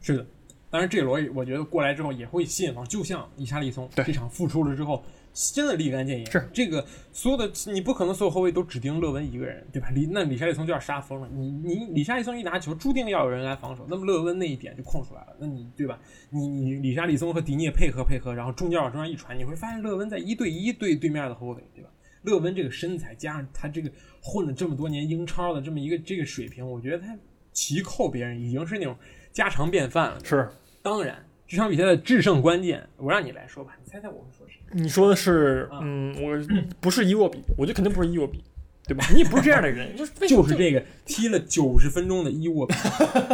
[0.00, 0.26] 是的，
[0.70, 6.30] 当然，这个罗我觉得过来之后也会吸引防，就像伊沙利松对这场复出了之后，真的立竿见影。
[6.30, 9.88] 是这个所有的你不可能所有后卫都只盯勒温一个人，对吧？
[9.94, 11.28] 李那李沙利松就要杀疯了。
[11.32, 15.36] 你你李沙利松一拿球，注定要有人来防守，那么勒温那一点就空出来了。
[15.38, 15.98] 那你对吧？
[16.30, 21.90] 你你李沙利松和迪涅配合配合，然后中间往中间一传，你会发现勒温在一对一对对面的后卫，对吧？
[22.22, 27.16] 勒温这个身材加上他这个混了这么多年英超的这么一个这个水平，我觉得他
[27.52, 28.94] 奇扣别人已经是那种
[29.32, 30.22] 家常便饭了。
[30.22, 30.50] 是
[30.82, 34.60] 当然，这场比赛的制胜关键，我让你来说吧，你猜猜我会说谁？
[34.70, 36.40] 你说的是，啊嗯，我
[36.80, 38.44] 不是伊沃比，我觉得肯定不是伊沃比，
[38.84, 39.04] 对吧？
[39.12, 42.74] 你也不是这样的人，就就是这个踢了九十分钟的伊沃比，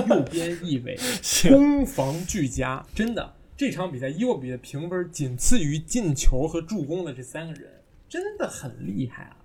[0.08, 0.98] 右边翼位，
[1.50, 7.70] 攻防俱佳，真的这场比赛伊沃比的评分仅次于进球和助攻的这三个人，
[8.08, 9.36] 真的很厉害啊！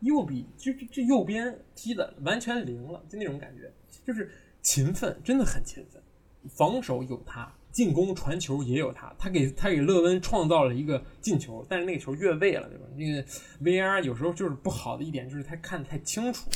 [0.00, 3.70] 伊沃比这这这右边踢的完全零了，就那种感觉，
[4.02, 4.30] 就是
[4.62, 6.02] 勤奋，真的很勤奋，
[6.48, 7.52] 防守有他。
[7.74, 12.84] 进攻传球也有他，他给他给勒温创造了一个进球，但是那个球越位了，对吧？
[12.96, 13.20] 那个
[13.60, 16.48] VR 有时候就是不好的一点，就是他看得太清楚，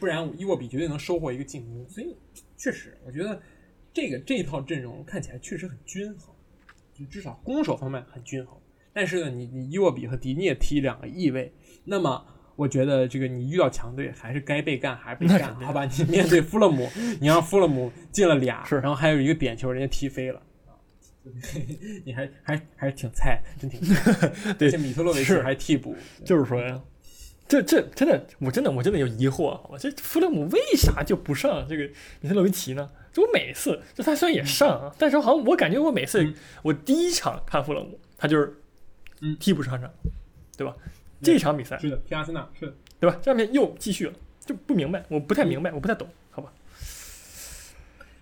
[0.00, 1.86] 不然伊沃比绝对能收获一个进攻。
[1.86, 2.16] 所以
[2.56, 3.38] 确实，我觉得
[3.92, 6.34] 这个这一套阵容看起来确实很均衡，
[6.94, 8.58] 就至少攻守方面很均衡。
[8.94, 11.52] 但是呢，你你伊沃比和迪涅踢两个翼位，
[11.84, 12.24] 那么
[12.58, 15.84] 我觉得这个你遇到强队还是该被干还是被干，好吧？
[15.84, 16.90] 你面对富勒姆，
[17.20, 20.42] 你让富勒姆进了俩，是然后还有一个点球人家踢飞了。
[20.66, 20.74] 啊
[22.04, 24.28] 你还还还是挺菜，真挺菜。
[24.58, 25.94] 对这米特洛维奇还替补，
[26.24, 26.80] 就是说呀，
[27.46, 29.78] 这这真的，我真的我真的有疑惑，好吧？
[29.78, 31.84] 这弗勒姆为啥就不上这个
[32.20, 32.90] 米特洛维奇呢？
[33.12, 38.60] 就我每次，就他虽然也上啊，但是好像我感觉我每次、嗯我第一场看弗勒姆，他就是
[39.20, 39.88] 嗯替补上场，
[40.56, 40.74] 对吧？
[41.22, 42.74] 这场比赛是的，皮亚森纳是的。
[43.00, 43.16] 对吧？
[43.22, 46.52] 这面又继续了，就不明白，我不太明白，我不太懂，好吧？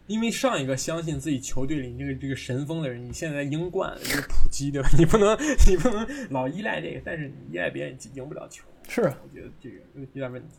[0.06, 4.88] 因为上一个相信自己球队里这个这个神锋的人，你现在在英冠这个普及，对吧？
[4.98, 5.36] 你不能
[5.66, 10.58] 你不能老依赖这个，但是你依赖别人赢不了球，是啊我觉得这个有点问题。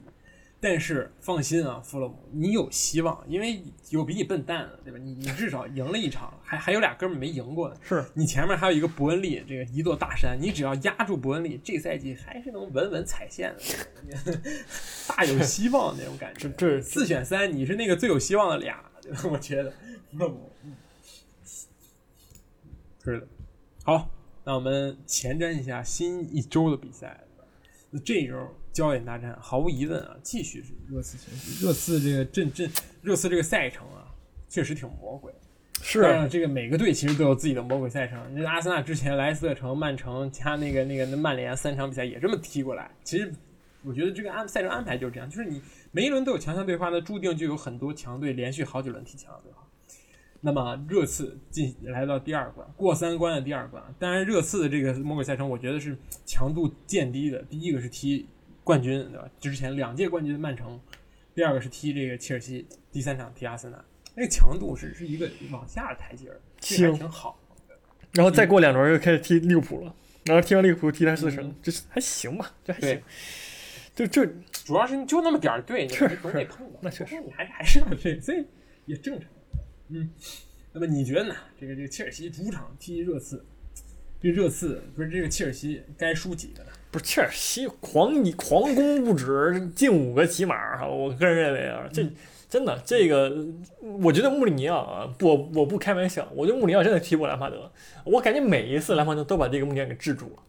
[0.59, 4.97] 但是放心啊，弗洛姆，你有希望，因为有比你笨蛋的，对吧？
[4.97, 7.75] 你你至少赢了一场，还还有俩哥们没赢过呢。
[7.81, 14.41] 是，你前面还有一个伯恩利，这个一座大山，你只要压住伯恩利，这赛季还是能稳稳踩线的，
[15.07, 16.77] 大有希望那种感觉 这。
[16.77, 19.19] 这四选三，你是那个最有希望的俩，对吧？
[19.31, 19.71] 我觉得，
[20.11, 20.75] 那我，嗯
[23.03, 23.27] 是的。
[23.83, 24.09] 好，
[24.43, 27.23] 那我们前瞻一下新一周的比赛。
[27.89, 31.65] 那这一周焦点大战，毫无疑问啊，继续是热刺前行。
[31.65, 32.69] 热刺这个阵阵，
[33.01, 34.05] 热刺这个赛程啊，
[34.47, 35.33] 确实挺魔鬼。
[35.81, 38.19] 是啊，这个每个队其实都有自己的魔鬼赛程。
[38.35, 42.91] 那阿森纳之前莱斯特城、曼城加那个那个那曼联三场比赛也这么踢过来。
[43.03, 43.33] 其实
[43.83, 45.59] 我觉得这个安赛程安排就是这样，就是你
[45.91, 49.63] 每一轮都有强强对话，那注定就有很多强队连续好几轮踢强强对话。
[50.41, 53.83] 那么热刺进来到第二关，过三关的第二关。
[53.97, 55.97] 当然，热刺的这个魔鬼赛程，我觉得是
[56.27, 57.41] 强度渐低的。
[57.49, 58.27] 第一个是踢
[58.67, 59.29] 冠军，对吧？
[59.39, 60.77] 之前两届冠军的曼城，
[61.33, 63.81] 第二个是踢这个切尔西，第三场踢阿森纳。
[64.13, 67.39] 那个强度是是一个往下的台阶儿，这还行挺好。
[68.11, 69.95] 然后再过两轮又开始踢利物浦了，
[70.25, 72.53] 然后踢完利物浦踢莱斯特城，这是还行吧？
[72.65, 73.01] 这还行
[73.95, 74.05] 就。
[74.05, 74.33] 就这
[74.65, 78.45] 主要是你就那么点儿队，你是总得碰到，那确实你还还是要这，所以
[78.85, 79.29] 也正常。
[79.87, 80.09] 嗯，
[80.73, 81.33] 那么你觉得呢？
[81.57, 83.45] 这个这个切尔西主场踢热刺，
[84.19, 86.71] 这热刺不是这个切尔西该输几个呢？
[86.97, 92.03] 不是切尔西狂你狂攻不止，进五个起码哈，我个人认为啊，这
[92.49, 93.31] 真的这个，
[94.01, 97.71] 我觉得穆里尼奥啊，不，我不开玩笑，我觉得穆里尼奥真的踢不过兰帕德，
[98.03, 100.41] 我感觉每一次兰帕德都把这个穆里尼奥给制住了。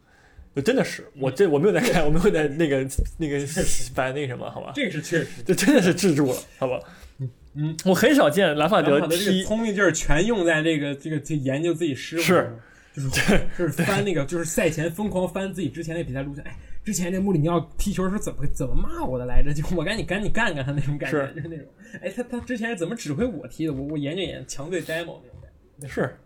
[0.57, 2.79] 就真的是我这我没有在看，我没有在那个
[3.19, 3.39] 那个
[3.95, 4.73] 摆那个什么，好吧？
[4.75, 6.81] 这个是确实，这真的是制住了，好吧？
[7.55, 12.53] 嗯，我很少见兰帕德踢，聪明劲儿全用在这个这个这研究自己师傅是上了，
[12.95, 19.53] 就是就是翻那个就是赛前疯狂翻自己之前的比赛录像，哎，之前这穆里尼奥踢球是怎么怎么骂我的来着？
[19.53, 21.67] 就我赶紧赶紧干干他那种感觉，是就是那种，
[22.03, 23.73] 哎，他他之前是怎么指挥我踢的？
[23.73, 25.87] 我我研究研究强队 demo 那种感觉。
[25.87, 26.19] 是，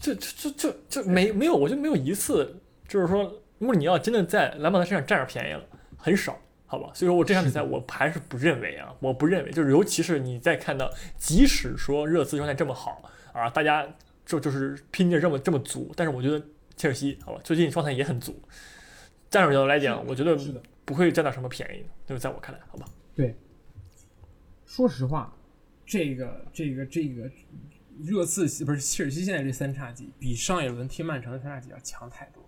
[0.00, 2.54] 这这这这这没没有，我就没有一次
[2.88, 5.64] 就是说穆里尼奥真的在兰帕德身上占着便宜了，
[5.96, 6.90] 很少，好吧？
[6.94, 13.02] 所以说我这场比赛我还是不认为啊，我不认为，就是尤其是你在看到，即使说热刺状态这么好
[13.32, 13.86] 啊，大家
[14.26, 16.44] 就就是拼劲这么这么足，但是我觉得
[16.76, 18.38] 切尔西好吧，最近状态也很足，
[19.30, 20.36] 战术角度来讲，我觉得
[20.84, 22.86] 不会占到什么便宜的，就是在我看来，好吧？
[23.14, 23.34] 对
[24.66, 25.34] 说实话，
[25.86, 27.30] 这个这个这个
[28.04, 32.42] 热刺不是切尔西现在这三叉戟比上一轮踢曼城的三叉戟要强太多，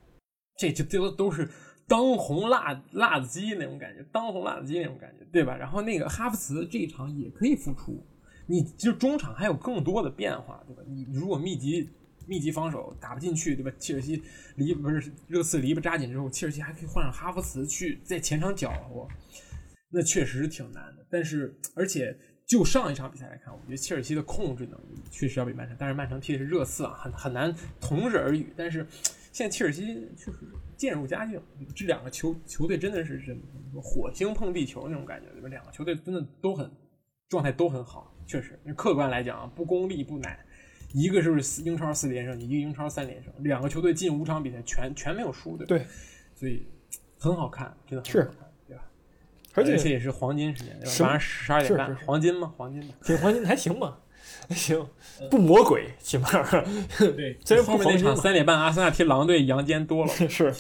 [0.59, 1.49] 这就这都都是
[1.87, 5.57] 当红辣辣子鸡那种感觉，当红辣子鸡那种感觉，对吧？
[5.57, 8.05] 然后那个哈弗茨这一场也可以复出，
[8.51, 10.83] 你就中场还有更多的变化，对吧？
[10.89, 11.89] 你如果密集
[12.27, 13.71] 密集防守打不进去，对吧？
[13.79, 14.23] 切尔西
[14.57, 19.07] 离不是热刺篱笆扎紧之后，切尔西还可以换上哈弗茨去在前场搅和，
[19.91, 21.07] 那确实是挺难的。
[21.11, 28.53] 但是而且就上一场比赛来看，我觉得切尔西的控制能力确实要比曼城，但是曼城踢的是热刺啊，很很难同日而语。
[28.57, 28.87] 但是
[29.31, 29.83] 现在切尔西
[30.17, 30.39] 确实
[30.77, 31.39] 渐入佳境，
[31.77, 33.37] 这两个球球队真的是是
[33.83, 35.49] 火星碰地球那种感觉，对吧？
[35.49, 36.71] 两个球队真的都很
[37.29, 38.57] 状态都很好，确实。
[38.77, 40.39] 客观来讲啊，不功利不难，
[40.93, 45.69] 一个是四英超四连胜，一个英超三连胜，两个球队近五场比赛全全没有输，对吧？
[45.69, 45.87] 对，
[46.37, 46.65] 所以
[47.19, 48.85] 很好看，真的很好看，对吧？
[49.55, 52.55] 而且且也是黄金时间，对吧晚上十二点半是是，是黄金吗？
[52.57, 52.95] 黄金吗？
[53.03, 53.99] 挺黄金还行吧，
[54.49, 54.87] 还行，
[55.31, 56.29] 不魔鬼，起码
[56.99, 60.13] 对， 虽然后面那场三点半，阿森纳踢狼队，阳间多了。
[60.29, 60.55] 是，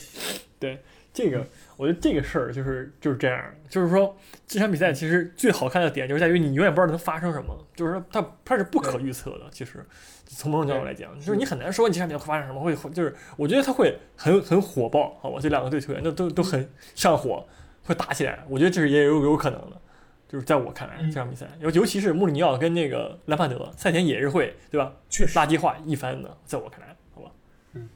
[0.58, 1.46] 对这个，
[1.78, 4.14] 我觉得这个事儿就是就是这样，就是说
[4.46, 9.46] 这场比赛其实最好看的点就是在于你永远不知道能发生什么，就是说它它是不可预测的。
[9.52, 9.86] 其实
[10.26, 15.38] 从某种角度来讲，就是你很难说你这场比赛会发生什么，会会就是我觉得它会很很火爆，好吧？
[15.40, 17.46] 这两个队球员都都都很上火，
[17.84, 19.80] 会打起来，我觉得这是也有有可能的。
[20.28, 24.92] 就是在我看来，嗯这场比赛尤尤其是穆里尼奥跟那个兰帕德赛前也是会对吧？
[25.08, 26.87] 确实垃圾话一番的，在我看来，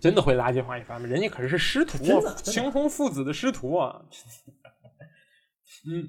[0.00, 1.06] 真的会垃圾话一番吗？
[1.06, 4.02] 人家可是师徒真的啊，真的形同父子的师徒啊。
[5.88, 6.08] 嗯，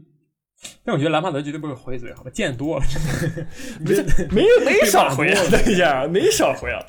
[0.86, 2.30] 但我觉得兰帕德绝对不会回嘴，好吧？
[2.32, 2.86] 见多了，
[3.82, 3.96] 没
[4.30, 6.80] 没没少回啊，等一下，没少回啊。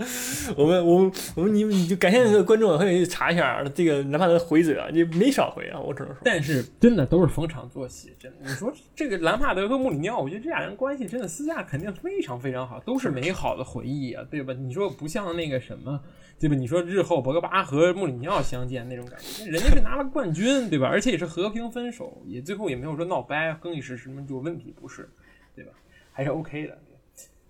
[0.57, 6.21] 我们我们我们你你就感谢那个观众，可以查一下这个兰帕德回嘴啊，你没少回啊，我只能说。
[6.23, 8.39] 但是真的都是逢场作戏，真的。
[8.43, 14.53] 你说这个兰帕德和穆里尼奥，我觉得这俩人关系真的私下肯定非常非常好，都是美好的回忆啊，对吧？
[14.53, 15.99] 你说不像那个什么，
[16.39, 16.55] 对吧？
[16.55, 20.87] 你说日后博格巴和穆里尼奥相见那种感觉，人家是拿了冠军，对吧？
[20.89, 25.09] 而且也是和平分手，也最后也没有说闹掰，更衣室什么有问题，不是，
[25.55, 25.73] 对吧？
[26.13, 26.79] 还是 OK 的。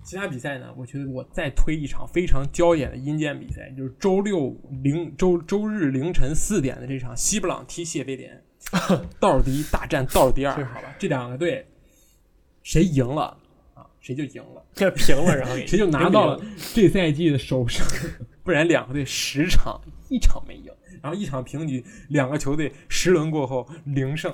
[0.02, 0.66] 其他比赛呢？
[0.76, 8.44] 我觉得我再推一场非常焦眼的阴间比赛，就是周六零周周日凌晨四点的这场西布朗踢谢菲联，
[9.18, 10.94] 道尔迪大战道尔迪尔，是好吧？
[10.98, 11.66] 这两个队
[12.62, 13.34] 谁赢了
[13.72, 16.38] 啊，谁就赢了， 这平了，然后谁就拿到了
[16.74, 17.82] 这赛季的首胜。
[18.44, 20.70] 不然两个队十场一场没赢，
[21.02, 24.32] 然后一场平局，两个球队十轮过后零胜，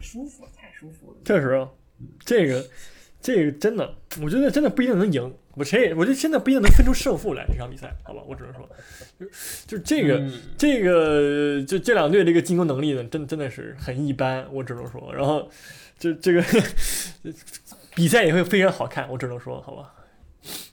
[0.00, 1.16] 舒服，太舒服了。
[1.24, 1.68] 确实啊，
[2.20, 2.64] 这个
[3.20, 5.34] 这个真的，我觉得真的不一定能赢。
[5.54, 8.22] 我谁也，我觉得现在不一定能分出胜负来这场比赛，好吧？
[8.28, 8.68] 我只能说，
[9.66, 15.10] 就就这个、嗯这个就这两队这个进攻能力呢，真真的是很一般，我只能说。
[15.14, 15.48] 然后
[15.98, 16.44] 这这个
[17.96, 19.94] 比赛也会非常好看，我只能说，好吧？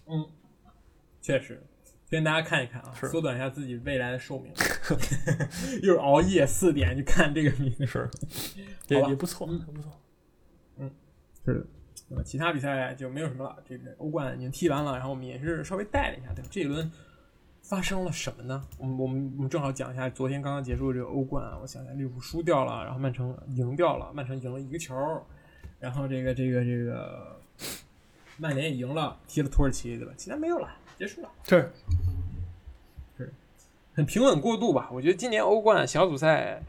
[0.08, 0.28] 嗯
[1.22, 1.64] 确实，
[2.14, 4.53] 推荐大家看一看啊，缩短一下自己未来的寿命。
[5.82, 8.07] 又是熬夜四点去看这个比赛，是，
[8.89, 9.91] 也也不错，不错。
[10.78, 10.91] 嗯
[11.43, 11.66] 是的。
[12.09, 16.47] 那么其他比赛就没有什么了，这个欧冠已经踢完了，然后我们也是稍微带了一下，对吧？
[16.51, 16.91] 这一轮
[17.64, 18.64] 发生了什么呢？
[18.78, 24.95] 我们我们我们正好讲一下昨天刚刚结束的这个欧冠啊，我想想，利物浦输掉了，然后曼城赢掉了，曼城赢了一个球，
[25.80, 27.41] 然后这个这个这个
[28.38, 30.14] 曼联也赢了，踢了土耳其，对吧？
[30.16, 31.30] 其他没有了，结束了。
[31.48, 31.72] 是，
[33.96, 34.89] 很平稳过渡吧。
[34.91, 36.64] 我觉得今年欧冠小组赛，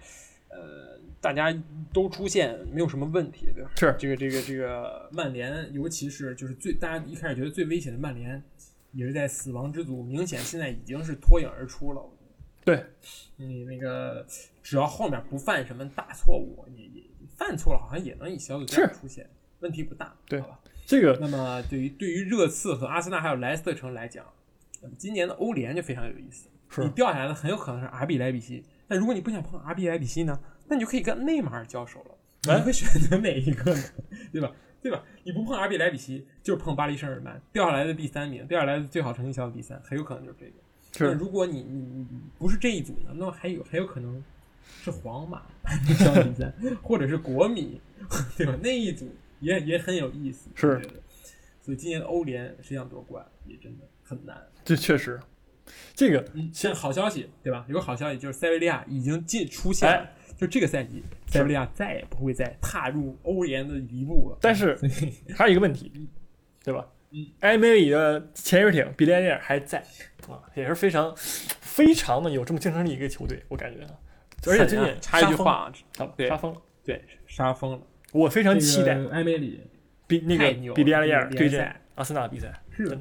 [0.49, 1.55] 呃，大家
[1.93, 3.71] 都出现没有什么问题，对吧？
[3.77, 8.43] 是这个这个这个曼联，尤其是就是最大家一开始觉得最危险的曼联，
[8.93, 12.03] 也是在死亡之组，明显现在已经是脱颖而出了。
[12.63, 12.85] 对，
[13.37, 14.27] 你那个
[14.63, 17.03] 只要后面不犯什么大错误，你也
[17.37, 19.29] 犯错了，好像也能以小组赛是出现，
[19.61, 20.61] 问题不大，对好吧？
[20.87, 24.25] 这个那么对于对于热刺和阿森纳还有莱斯特城来讲，
[24.99, 26.49] 今年的欧联就非常有意思。
[26.69, 32.53] 是你掉下来的很有可能是阿比莱比锡，但如果你不想碰阿比莱比锡呢，那你就可以跟内马尔交手了。
[32.53, 33.83] 哎你会选择哪一个呢？
[34.33, 34.51] 对吧？
[34.83, 35.03] 对吧？
[35.23, 40.53] 你不碰阿比莱比锡，就是碰巴黎圣日耳曼，掉下来的第三名，掉下来的最好成绩小组第三，很有可能就是这个。
[40.99, 42.07] 那是如果你你你
[42.39, 44.23] 不是这一组呢，那么还有还有可能
[44.83, 45.43] 是皇马
[45.97, 47.81] 小组第三，或者是国米，
[48.37, 48.55] 对吧？
[48.63, 49.09] 那一组
[49.41, 50.81] 也也很有意思，是。
[51.63, 54.37] 所以今年的欧联实际上夺冠也真的很难。
[54.65, 55.19] 这确实，
[55.95, 57.65] 这个嗯，现在好消息对吧？
[57.69, 64.39] 有个好消息就是塞维利亚已经进出现了，哎就这个赛季，塞维利亚再也不会再踏入欧联的一步了。
[64.41, 64.79] 但是
[65.35, 65.91] 还有一个问题，
[66.63, 66.87] 对吧？
[67.13, 69.79] 嗯，埃梅里的潜水艇比利亚还在
[70.29, 73.95] 啊，也是非常非常的有这么竞争力一个球队，我感觉啊。
[74.47, 77.81] 而且最近插一句话，杀疯，对杀疯了，对，杀疯了，
[78.15, 79.61] 我非常期待这个埃梅里
[80.07, 82.97] 比那个比利亚雷亚这个对阵阿森纳比赛，是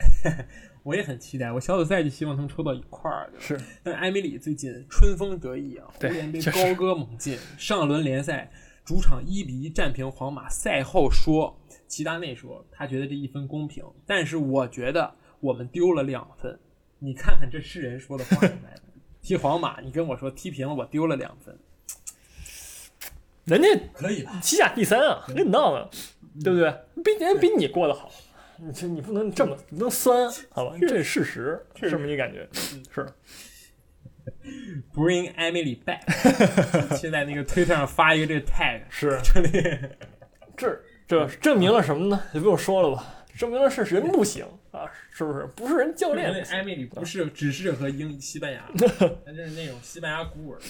[0.84, 8.50] 我也很期待，我小组赛就希望能抽到一块儿，是但埃梅里最近春风得意啊，欧对联杯高歌猛进，上轮联赛
[8.84, 16.58] 主场一比一战平皇马，赛后说齐达内说他觉得这一分公平，但是我觉得我们丢了两分。
[16.98, 18.46] 你看看这是人说的话。
[19.20, 21.58] 踢皇马，你跟我说踢平了，我丢了两分，
[23.48, 24.38] 人家可以吧？
[24.42, 25.88] 西甲第三啊，跟你闹呢，
[26.44, 26.72] 对不对？
[27.02, 28.10] 比人比你过得好，
[28.58, 30.76] 你这你不能这么不能酸，好吧？
[30.80, 32.48] 这是事实，是这么一感觉，
[32.94, 33.06] 是。
[34.94, 36.02] Bring Emily back，
[36.96, 39.78] 现在那个推特上发一个这个 tag，是这里
[40.56, 42.22] 这这证明了什么呢？
[42.34, 45.46] 就不用说了吧，证明了是人不行啊，是不是？
[45.56, 46.56] 不是人教练不行。
[46.56, 48.62] 艾米丽不是只适合英西班牙，
[49.24, 50.60] 他就是那种西班牙孤儿，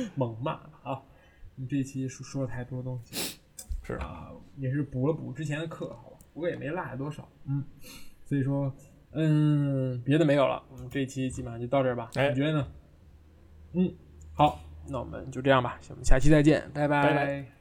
[0.16, 1.02] 猛骂啊！
[1.56, 3.40] 你这一期说说了太多东西，
[3.82, 7.64] 是啊，也是补了补之前的课，好吧，不过也没落下多少，嗯，
[8.24, 8.72] 所以说，
[9.12, 12.68] 嗯，别的没有了，我们这一期基本上就到这儿吧，哎你觉得呢？
[13.72, 13.94] 嗯，
[14.34, 17.57] 好，那我们就这样吧，我们下期再见，拜拜拜